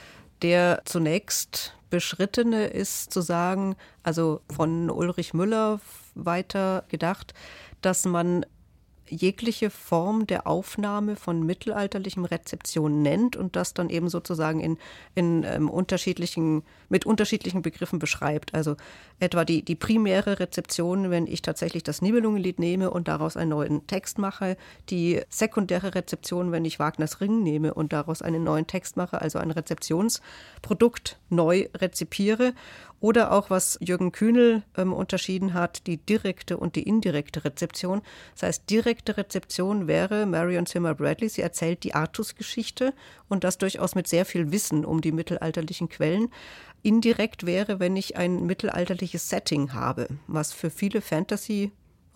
[0.42, 5.80] der zunächst beschrittene ist zu sagen, also von Ulrich Müller
[6.14, 7.34] weiter gedacht,
[7.80, 8.46] dass man
[9.12, 14.78] jegliche Form der Aufnahme von mittelalterlichem Rezeption nennt und das dann eben sozusagen in,
[15.14, 18.54] in ähm, unterschiedlichen, mit unterschiedlichen Begriffen beschreibt.
[18.54, 18.76] Also
[19.20, 23.86] etwa die, die primäre Rezeption, wenn ich tatsächlich das Nibelungenlied nehme und daraus einen neuen
[23.86, 24.56] Text mache,
[24.88, 29.38] die sekundäre Rezeption, wenn ich Wagners Ring nehme und daraus einen neuen Text mache, also
[29.38, 32.54] ein Rezeptionsprodukt neu rezipiere
[33.02, 38.00] oder auch, was Jürgen Kühnel ähm, unterschieden hat, die direkte und die indirekte Rezeption.
[38.34, 42.94] Das heißt, direkte Rezeption wäre Marion Zimmer Bradley, sie erzählt die Artus-Geschichte
[43.28, 46.28] und das durchaus mit sehr viel Wissen um die mittelalterlichen Quellen.
[46.82, 51.72] Indirekt wäre, wenn ich ein mittelalterliches Setting habe, was für viele Fantasy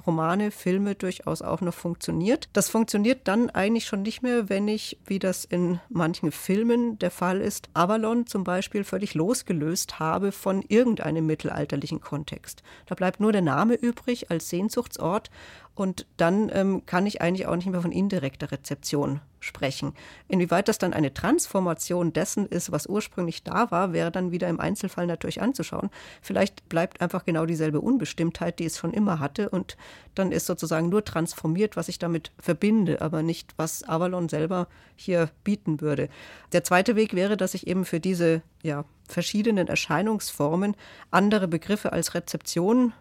[0.07, 2.49] Romane, Filme durchaus auch noch funktioniert.
[2.53, 7.11] Das funktioniert dann eigentlich schon nicht mehr, wenn ich, wie das in manchen Filmen der
[7.11, 12.63] Fall ist, Avalon zum Beispiel völlig losgelöst habe von irgendeinem mittelalterlichen Kontext.
[12.87, 15.31] Da bleibt nur der Name übrig als Sehnsuchtsort
[15.77, 19.93] und dann ähm, kann ich eigentlich auch nicht mehr von indirekter Rezeption sprechen.
[20.27, 24.59] Inwieweit das dann eine Transformation dessen ist, was ursprünglich da war, wäre dann wieder im
[24.59, 25.91] Einzelfall natürlich anzuschauen.
[26.23, 29.77] Vielleicht bleibt einfach genau dieselbe Unbestimmtheit, die es schon immer hatte, und
[30.15, 35.29] dann ist sozusagen nur transformiert, was ich damit verbinde, aber nicht, was Avalon selber hier
[35.45, 36.09] bieten würde.
[36.53, 40.75] Der zweite Weg wäre, dass ich eben für diese ja, verschiedenen Erscheinungsformen
[41.11, 42.95] andere Begriffe als Rezeption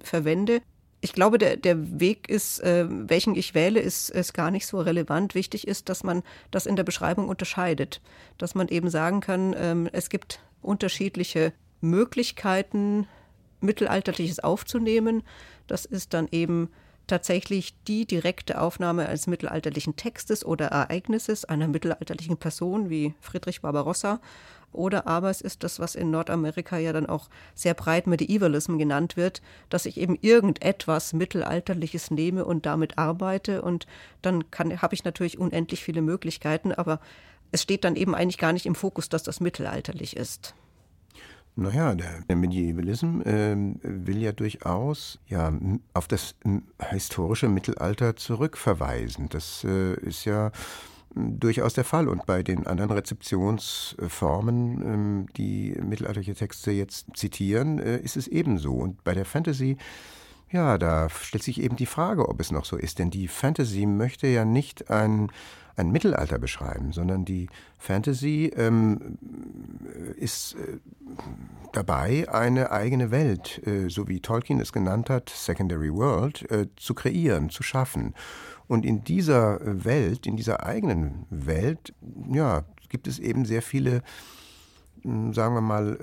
[0.00, 0.62] verwende
[1.04, 4.80] ich glaube, der, der Weg ist, äh, welchen ich wähle, ist, ist gar nicht so
[4.80, 5.34] relevant.
[5.34, 8.00] Wichtig ist, dass man das in der Beschreibung unterscheidet.
[8.38, 13.08] Dass man eben sagen kann, ähm, es gibt unterschiedliche Möglichkeiten,
[13.60, 15.24] Mittelalterliches aufzunehmen.
[15.66, 16.70] Das ist dann eben
[17.08, 24.20] tatsächlich die direkte Aufnahme eines mittelalterlichen Textes oder Ereignisses einer mittelalterlichen Person wie Friedrich Barbarossa
[24.72, 29.16] oder aber es ist das, was in Nordamerika ja dann auch sehr breit Medievalism genannt
[29.16, 33.62] wird, dass ich eben irgendetwas Mittelalterliches nehme und damit arbeite.
[33.62, 33.86] Und
[34.22, 37.00] dann habe ich natürlich unendlich viele Möglichkeiten, aber
[37.50, 40.54] es steht dann eben eigentlich gar nicht im Fokus, dass das mittelalterlich ist.
[41.54, 45.52] Naja, der, Medievalism äh, will ja durchaus ja,
[45.92, 46.34] auf das
[46.88, 49.28] historische Mittelalter zurückverweisen.
[49.28, 50.50] Das äh, ist ja
[51.14, 52.08] durchaus der Fall.
[52.08, 58.74] Und bei den anderen Rezeptionsformen, ähm, die mittelalterliche Texte jetzt zitieren, äh, ist es ebenso.
[58.74, 59.76] Und bei der Fantasy,
[60.50, 62.98] ja, da stellt sich eben die Frage, ob es noch so ist.
[62.98, 65.30] Denn die Fantasy möchte ja nicht ein,
[65.76, 69.18] ein Mittelalter beschreiben, sondern die Fantasy ähm,
[70.16, 70.78] ist äh,
[71.72, 76.94] dabei, eine eigene Welt, äh, so wie Tolkien es genannt hat, Secondary World, äh, zu
[76.94, 78.14] kreieren, zu schaffen.
[78.68, 81.94] Und in dieser Welt, in dieser eigenen Welt,
[82.32, 84.02] ja, gibt es eben sehr viele,
[85.02, 85.96] hm, sagen wir mal,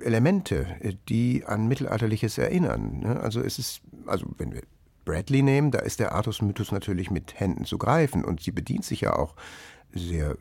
[0.00, 0.66] äh, Elemente,
[1.08, 3.00] die an Mittelalterliches erinnern.
[3.00, 3.20] Ne?
[3.20, 4.62] Also es ist, also wenn wir
[5.04, 9.02] Bradley nehmen, da ist der Artus-Mythos natürlich mit Händen zu greifen und sie bedient sich
[9.02, 9.34] ja auch
[9.94, 10.36] sehr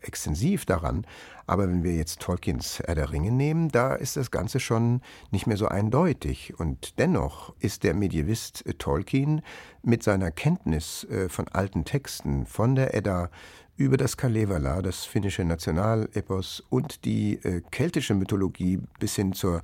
[0.00, 1.06] extensiv daran.
[1.46, 5.46] Aber wenn wir jetzt Tolkiens Herr der Ringe nehmen, da ist das Ganze schon nicht
[5.46, 6.58] mehr so eindeutig.
[6.58, 9.42] Und dennoch ist der Medievist Tolkien
[9.82, 13.30] mit seiner Kenntnis äh, von alten Texten, von der Edda
[13.76, 19.62] über das Kalevala, das finnische Nationalepos und die äh, keltische Mythologie bis hin zur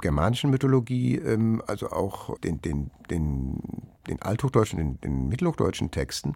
[0.00, 3.60] germanischen Mythologie, ähm, also auch den, den, den,
[4.06, 6.34] den althochdeutschen, den, den mittelhochdeutschen Texten,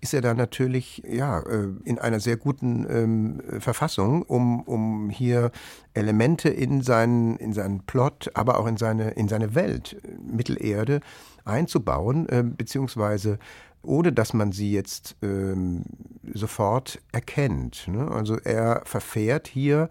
[0.00, 5.50] ist er da natürlich ja, äh, in einer sehr guten ähm, Verfassung, um, um hier
[5.94, 11.00] Elemente in seinen, in seinen Plot, aber auch in seine, in seine Welt, Mittelerde,
[11.44, 13.38] einzubauen, äh, beziehungsweise
[13.82, 15.84] ohne dass man sie jetzt ähm,
[16.34, 17.86] sofort erkennt.
[17.88, 18.10] Ne?
[18.10, 19.88] Also er verfährt hier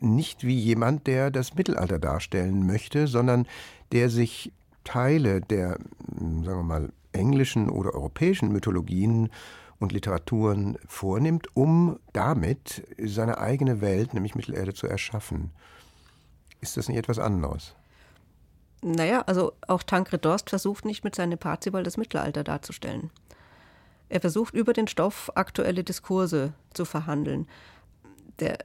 [0.00, 3.46] nicht wie jemand, der das Mittelalter darstellen möchte, sondern
[3.92, 4.52] der sich
[4.84, 9.30] Teile der, sagen wir mal, englischen oder europäischen Mythologien
[9.78, 15.50] und Literaturen vornimmt, um damit seine eigene Welt, nämlich Mittelerde, zu erschaffen.
[16.60, 17.74] Ist das nicht etwas anderes?
[18.82, 23.10] Naja, also auch Tancred Dorst versucht nicht mit seinem Parzival das Mittelalter darzustellen.
[24.08, 27.46] Er versucht über den Stoff aktuelle Diskurse zu verhandeln.
[28.38, 28.58] Der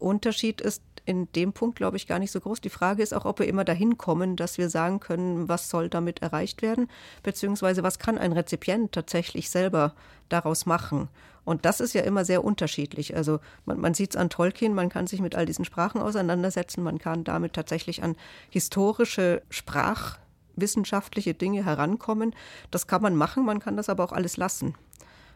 [0.00, 2.60] Unterschied ist in dem Punkt, glaube ich, gar nicht so groß.
[2.60, 5.88] Die Frage ist auch, ob wir immer dahin kommen, dass wir sagen können, was soll
[5.88, 6.88] damit erreicht werden,
[7.22, 9.94] beziehungsweise was kann ein Rezipient tatsächlich selber
[10.28, 11.08] daraus machen.
[11.44, 13.16] Und das ist ja immer sehr unterschiedlich.
[13.16, 16.82] Also man, man sieht es an Tolkien, man kann sich mit all diesen Sprachen auseinandersetzen,
[16.82, 18.14] man kann damit tatsächlich an
[18.50, 22.34] historische sprachwissenschaftliche Dinge herankommen.
[22.70, 24.74] Das kann man machen, man kann das aber auch alles lassen.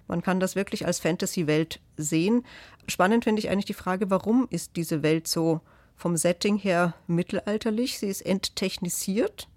[0.07, 2.45] Man kann das wirklich als Fantasy-Welt sehen.
[2.88, 5.61] Spannend finde ich eigentlich die Frage, warum ist diese Welt so
[5.97, 7.99] vom Setting her mittelalterlich?
[7.99, 9.49] Sie ist enttechnisiert.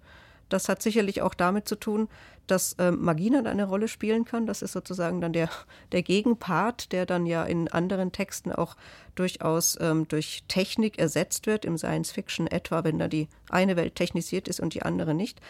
[0.48, 2.08] Das hat sicherlich auch damit zu tun,
[2.46, 4.46] dass ähm, Magie dann eine Rolle spielen kann.
[4.46, 5.50] Das ist sozusagen dann der,
[5.92, 8.74] der Gegenpart, der dann ja in anderen Texten auch
[9.14, 13.94] durchaus ähm, durch Technik ersetzt wird, im Science Fiction etwa, wenn da die eine Welt
[13.94, 15.40] technisiert ist und die andere nicht.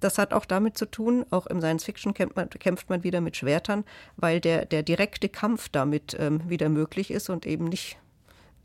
[0.00, 3.20] Das hat auch damit zu tun, auch im Science Fiction kämpft man, kämpft man wieder
[3.20, 3.84] mit Schwertern,
[4.16, 7.98] weil der, der direkte Kampf damit ähm, wieder möglich ist und eben nicht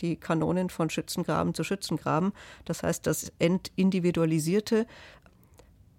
[0.02, 2.34] die Kanonen von Schützengraben zu Schützengraben.
[2.66, 4.88] Das heißt, das Entindividualisierte,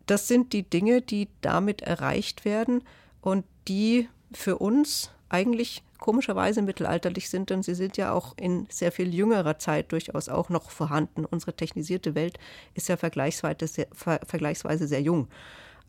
[0.06, 2.82] das sind die Dinge, die damit erreicht werden
[3.20, 8.92] und die für uns eigentlich komischerweise mittelalterlich sind, denn sie sind ja auch in sehr
[8.92, 11.24] viel jüngerer Zeit durchaus auch noch vorhanden.
[11.24, 12.38] Unsere technisierte Welt
[12.74, 15.28] ist ja vergleichsweise sehr, ver, vergleichsweise sehr jung.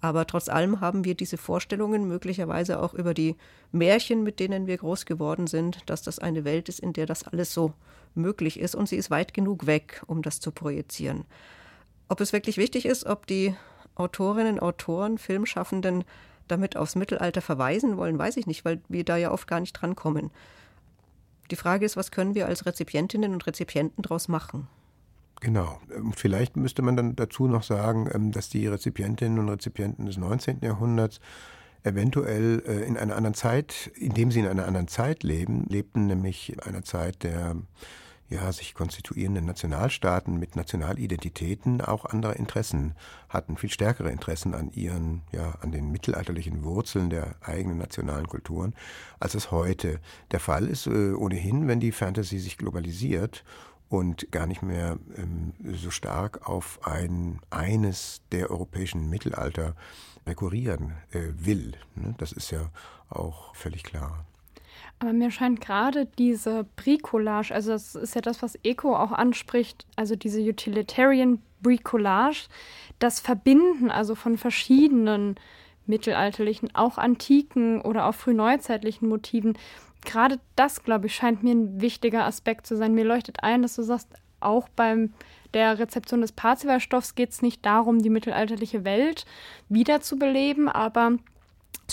[0.02, 3.38] Aber trotz allem haben wir diese Vorstellungen möglicherweise auch über die
[3.72, 7.24] Märchen, mit denen wir groß geworden sind, dass das eine Welt ist, in der das
[7.24, 7.74] alles so
[8.14, 11.26] möglich ist und sie ist weit genug weg, um das zu projizieren.
[12.10, 13.56] Ob es wirklich wichtig ist, ob die
[13.96, 16.04] Autorinnen, Autoren, Filmschaffenden
[16.48, 19.74] damit aufs Mittelalter verweisen wollen, weiß ich nicht, weil wir da ja oft gar nicht
[19.74, 20.32] drankommen.
[21.52, 24.68] Die Frage ist, was können wir als Rezipientinnen und Rezipienten daraus machen?
[25.42, 25.80] Genau.
[25.94, 30.18] Ähm, vielleicht müsste man dann dazu noch sagen, ähm, dass die Rezipientinnen und Rezipienten des
[30.18, 30.60] 19.
[30.62, 31.20] Jahrhunderts
[31.84, 36.56] eventuell äh, in einer anderen Zeit, indem sie in einer anderen Zeit leben, lebten nämlich
[36.66, 37.58] einer Zeit der
[38.34, 42.96] ja, sich konstituierenden Nationalstaaten mit Nationalidentitäten auch andere Interessen
[43.30, 48.74] hatten, viel stärkere Interessen an ihren, ja, an den mittelalterlichen Wurzeln der eigenen nationalen Kulturen,
[49.20, 50.00] als es heute
[50.32, 50.88] der Fall ist.
[50.88, 53.44] Äh, ohnehin, wenn die Fantasy sich globalisiert
[53.90, 59.76] und gar nicht mehr ähm, so stark auf ein eines der europäischen Mittelalter
[60.26, 61.74] rekurrieren äh, will.
[61.96, 62.16] Ne?
[62.18, 62.72] Das ist ja
[63.10, 64.26] auch völlig klar.
[65.00, 69.86] Aber mir scheint gerade diese Bricolage, also das ist ja das, was Eco auch anspricht,
[69.96, 72.48] also diese Utilitarian Bricolage,
[73.00, 75.36] das Verbinden also von verschiedenen
[75.86, 79.58] mittelalterlichen, auch antiken oder auch frühneuzeitlichen Motiven,
[80.06, 82.94] gerade das, glaube ich, scheint mir ein wichtiger Aspekt zu sein.
[82.94, 84.10] Mir leuchtet ein, dass du sagst,
[84.40, 85.14] auch beim
[85.54, 89.26] der Rezeption des Parzivalstoffs geht es nicht darum, die mittelalterliche Welt
[89.70, 91.18] wiederzubeleben, aber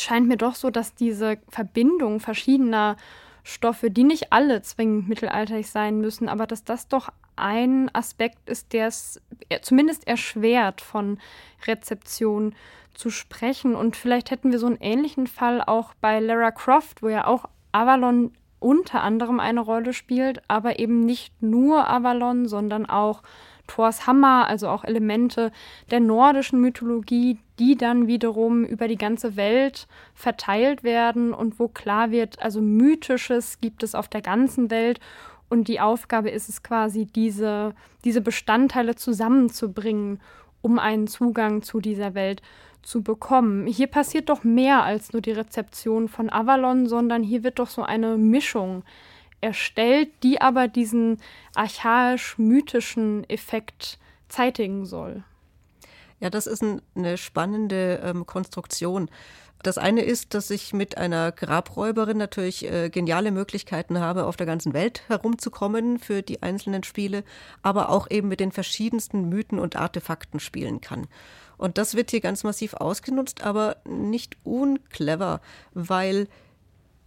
[0.03, 2.97] scheint mir doch so, dass diese Verbindung verschiedener
[3.43, 8.73] Stoffe, die nicht alle zwingend mittelalterlich sein müssen, aber dass das doch ein Aspekt ist,
[8.73, 9.21] der es
[9.63, 11.19] zumindest erschwert, von
[11.67, 12.55] Rezeption
[12.95, 13.75] zu sprechen.
[13.75, 17.47] Und vielleicht hätten wir so einen ähnlichen Fall auch bei Lara Croft, wo ja auch
[17.73, 23.23] Avalon unter anderem eine Rolle spielt, aber eben nicht nur Avalon, sondern auch
[23.71, 25.53] Thors Hammer, also auch Elemente
[25.91, 32.11] der nordischen Mythologie, die dann wiederum über die ganze Welt verteilt werden und wo klar
[32.11, 34.99] wird, also mythisches gibt es auf der ganzen Welt
[35.49, 40.21] und die Aufgabe ist es quasi, diese, diese Bestandteile zusammenzubringen,
[40.62, 42.43] um einen Zugang zu dieser Welt
[42.83, 43.66] zu bekommen.
[43.66, 47.83] Hier passiert doch mehr als nur die Rezeption von Avalon, sondern hier wird doch so
[47.83, 48.83] eine Mischung
[49.41, 51.18] erstellt, die aber diesen
[51.55, 55.24] archaisch-mythischen Effekt zeitigen soll.
[56.20, 59.11] Ja, das ist ein, eine spannende ähm, Konstruktion.
[59.62, 64.47] Das eine ist, dass ich mit einer Grabräuberin natürlich äh, geniale Möglichkeiten habe, auf der
[64.47, 67.24] ganzen Welt herumzukommen für die einzelnen Spiele,
[67.62, 71.09] aber auch eben mit den verschiedensten Mythen und Artefakten spielen kann.
[71.59, 75.43] Und das wird hier ganz massiv ausgenutzt, aber nicht unclever,
[75.74, 76.26] weil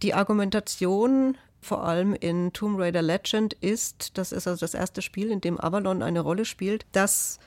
[0.02, 5.30] die Argumentation vor allem in Tomb Raider Legend ist, das ist also das erste Spiel,
[5.30, 7.38] in dem Avalon eine Rolle spielt, dass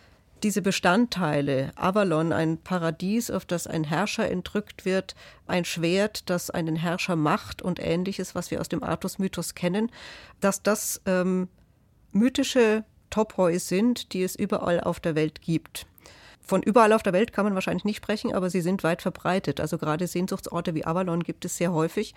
[0.43, 5.15] diese Bestandteile, Avalon, ein Paradies, auf das ein Herrscher entrückt wird,
[5.47, 9.91] ein Schwert, das einen Herrscher macht und ähnliches, was wir aus dem Artus-Mythos kennen,
[10.39, 11.47] dass das ähm,
[12.11, 15.87] mythische Topoi sind, die es überall auf der Welt gibt.
[16.47, 19.59] Von überall auf der Welt kann man wahrscheinlich nicht sprechen, aber sie sind weit verbreitet.
[19.59, 22.15] Also gerade Sehnsuchtsorte wie Avalon gibt es sehr häufig.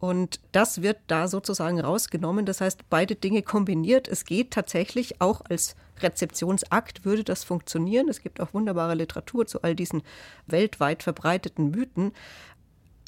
[0.00, 2.44] Und das wird da sozusagen rausgenommen.
[2.44, 4.08] Das heißt, beide Dinge kombiniert.
[4.08, 8.08] Es geht tatsächlich auch als Rezeptionsakt würde das funktionieren.
[8.08, 10.02] Es gibt auch wunderbare Literatur zu all diesen
[10.46, 12.12] weltweit verbreiteten Mythen.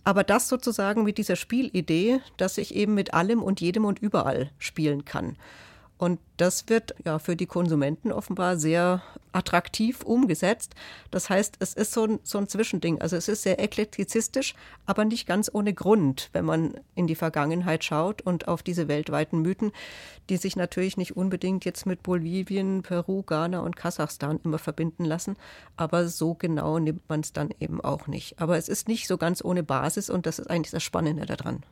[0.04, 4.50] Aber das sozusagen mit dieser Spielidee, dass ich eben mit allem und jedem und überall
[4.58, 5.36] spielen kann.
[5.98, 9.02] Und das wird ja für die Konsumenten offenbar sehr
[9.32, 10.74] attraktiv umgesetzt.
[11.10, 13.00] Das heißt, es ist so ein, so ein Zwischending.
[13.00, 14.54] Also es ist sehr eklektizistisch,
[14.86, 19.42] aber nicht ganz ohne Grund, wenn man in die Vergangenheit schaut und auf diese weltweiten
[19.42, 19.72] Mythen,
[20.28, 25.36] die sich natürlich nicht unbedingt jetzt mit Bolivien, Peru, Ghana und Kasachstan immer verbinden lassen.
[25.76, 28.40] Aber so genau nimmt man es dann eben auch nicht.
[28.40, 31.62] Aber es ist nicht so ganz ohne Basis und das ist eigentlich das Spannende daran.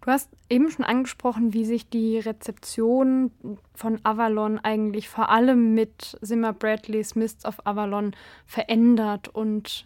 [0.00, 3.30] Du hast eben schon angesprochen, wie sich die Rezeption
[3.74, 8.12] von Avalon eigentlich vor allem mit Zimmer Bradleys Mists of Avalon
[8.46, 9.84] verändert und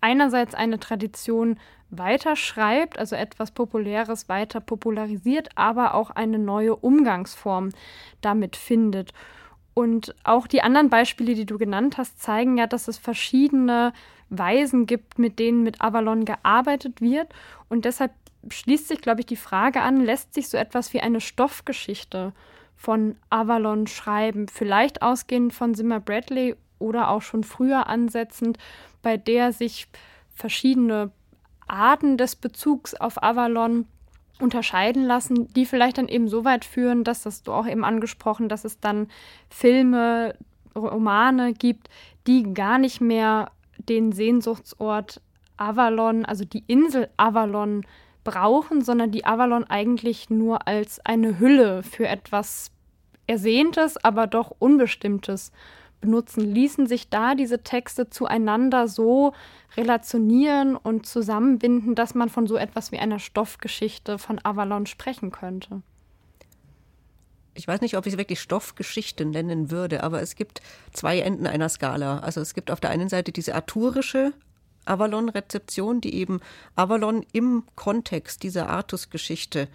[0.00, 1.58] einerseits eine Tradition
[1.90, 7.70] weiterschreibt, also etwas Populäres weiter popularisiert, aber auch eine neue Umgangsform
[8.20, 9.12] damit findet.
[9.74, 13.92] Und auch die anderen Beispiele, die du genannt hast, zeigen ja, dass es verschiedene
[14.30, 17.28] Weisen gibt, mit denen mit Avalon gearbeitet wird.
[17.68, 18.12] Und deshalb
[18.50, 22.32] schließt sich, glaube ich, die Frage an, lässt sich so etwas wie eine Stoffgeschichte
[22.76, 28.58] von Avalon schreiben, vielleicht ausgehend von Zimmer Bradley oder auch schon früher ansetzend,
[29.02, 29.86] bei der sich
[30.34, 31.10] verschiedene
[31.66, 33.86] Arten des Bezugs auf Avalon
[34.40, 38.48] unterscheiden lassen, die vielleicht dann eben so weit führen, dass das du auch eben angesprochen,
[38.48, 39.08] dass es dann
[39.48, 40.34] Filme,
[40.74, 41.88] Romane gibt,
[42.26, 45.20] die gar nicht mehr den Sehnsuchtsort
[45.56, 47.86] Avalon, also die Insel Avalon
[48.24, 52.70] brauchen, sondern die Avalon eigentlich nur als eine Hülle für etwas
[53.26, 55.52] Ersehntes, aber doch Unbestimmtes
[56.00, 56.40] benutzen.
[56.40, 59.32] Ließen sich da diese Texte zueinander so
[59.76, 65.82] relationieren und zusammenbinden, dass man von so etwas wie einer Stoffgeschichte von Avalon sprechen könnte?
[67.54, 70.60] ich weiß nicht, ob ich es wirklich Stoffgeschichte nennen würde, aber es gibt
[70.92, 72.18] zwei Enden einer Skala.
[72.18, 74.32] Also es gibt auf der einen Seite diese arturische
[74.86, 76.40] Avalon-Rezeption, die eben
[76.76, 79.68] Avalon im Kontext dieser Artus-Geschichte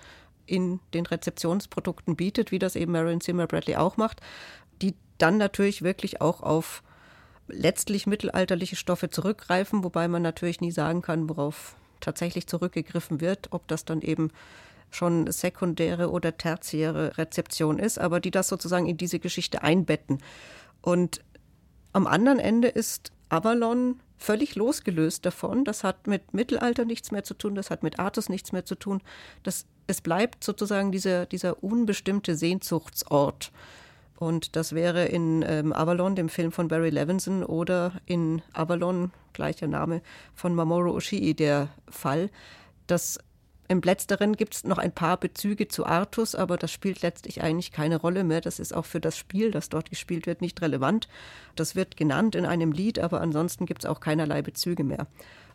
[0.46, 4.22] in den Rezeptionsprodukten bietet, wie das eben Marion Zimmer Bradley auch macht,
[4.82, 6.84] die dann natürlich wirklich auch auf
[7.48, 13.68] letztlich mittelalterliche Stoffe zurückgreifen, wobei man natürlich nie sagen kann, worauf tatsächlich zurückgegriffen wird, ob
[13.68, 14.32] das dann eben
[14.92, 20.20] schon sekundäre oder tertiäre Rezeption ist, aber die das sozusagen in diese Geschichte einbetten.
[20.82, 21.22] Und
[21.94, 25.66] am anderen Ende ist Avalon völlig losgelöst davon.
[25.66, 28.76] Das hat mit Mittelalter nichts mehr zu tun, das hat mit Artus nichts mehr zu
[28.76, 29.02] tun.
[29.44, 33.52] Das, es bleibt sozusagen dieser, dieser unbestimmte Sehnsuchtsort.
[34.18, 39.68] Und das wäre in ähm, Avalon, dem Film von Barry Levinson, oder in Avalon, gleicher
[39.68, 40.02] Name,
[40.36, 42.30] von Mamoru Oshii der Fall.
[42.88, 43.20] dass
[43.70, 47.72] im Letzteren gibt es noch ein paar Bezüge zu Artus, aber das spielt letztlich eigentlich
[47.72, 48.42] keine Rolle mehr.
[48.42, 51.08] Das ist auch für das Spiel, das dort gespielt wird, nicht relevant.
[51.56, 55.06] Das wird genannt in einem Lied, aber ansonsten gibt es auch keinerlei Bezüge mehr.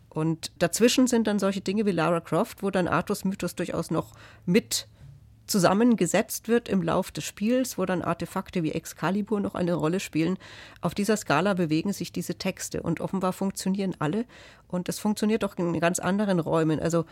[0.07, 4.13] Und dazwischen sind dann solche Dinge wie Lara Croft, wo dann Artus-Mythos durchaus noch
[4.45, 4.87] mit
[5.47, 10.37] zusammengesetzt wird im Lauf des Spiels, wo dann Artefakte wie Excalibur noch eine Rolle spielen.
[10.81, 14.25] Auf dieser Skala bewegen sich diese Texte und offenbar funktionieren alle
[14.67, 16.79] und es funktioniert auch in ganz anderen Räumen.
[16.79, 17.05] Also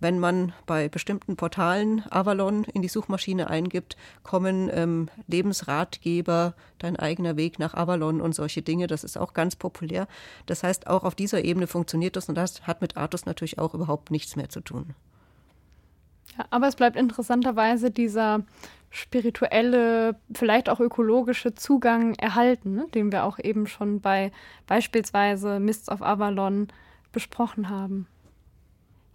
[0.00, 7.36] wenn man bei bestimmten Portalen Avalon in die Suchmaschine eingibt, kommen ähm, Lebensratgeber, dein eigener
[7.36, 8.88] Weg nach Avalon und solche Dinge.
[8.88, 10.06] Das ist auch ganz populär.
[10.46, 13.74] Das heißt, auch auf dieser Ebene funktioniert das und das hat mit Artus natürlich auch
[13.74, 14.94] überhaupt nichts mehr zu tun.
[16.36, 18.44] Ja, aber es bleibt interessanterweise dieser
[18.90, 22.86] spirituelle, vielleicht auch ökologische Zugang erhalten, ne?
[22.94, 24.32] den wir auch eben schon bei
[24.66, 26.68] beispielsweise Mists of Avalon
[27.12, 28.06] besprochen haben.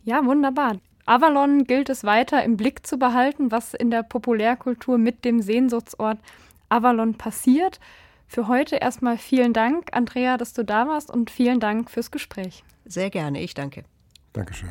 [0.03, 0.78] Ja, wunderbar.
[1.05, 6.19] Avalon gilt es weiter im Blick zu behalten, was in der Populärkultur mit dem Sehnsuchtsort
[6.69, 7.80] Avalon passiert.
[8.28, 12.63] Für heute erstmal vielen Dank, Andrea, dass du da warst und vielen Dank fürs Gespräch.
[12.86, 13.84] Sehr gerne, ich danke.
[14.34, 14.69] Dankeschön.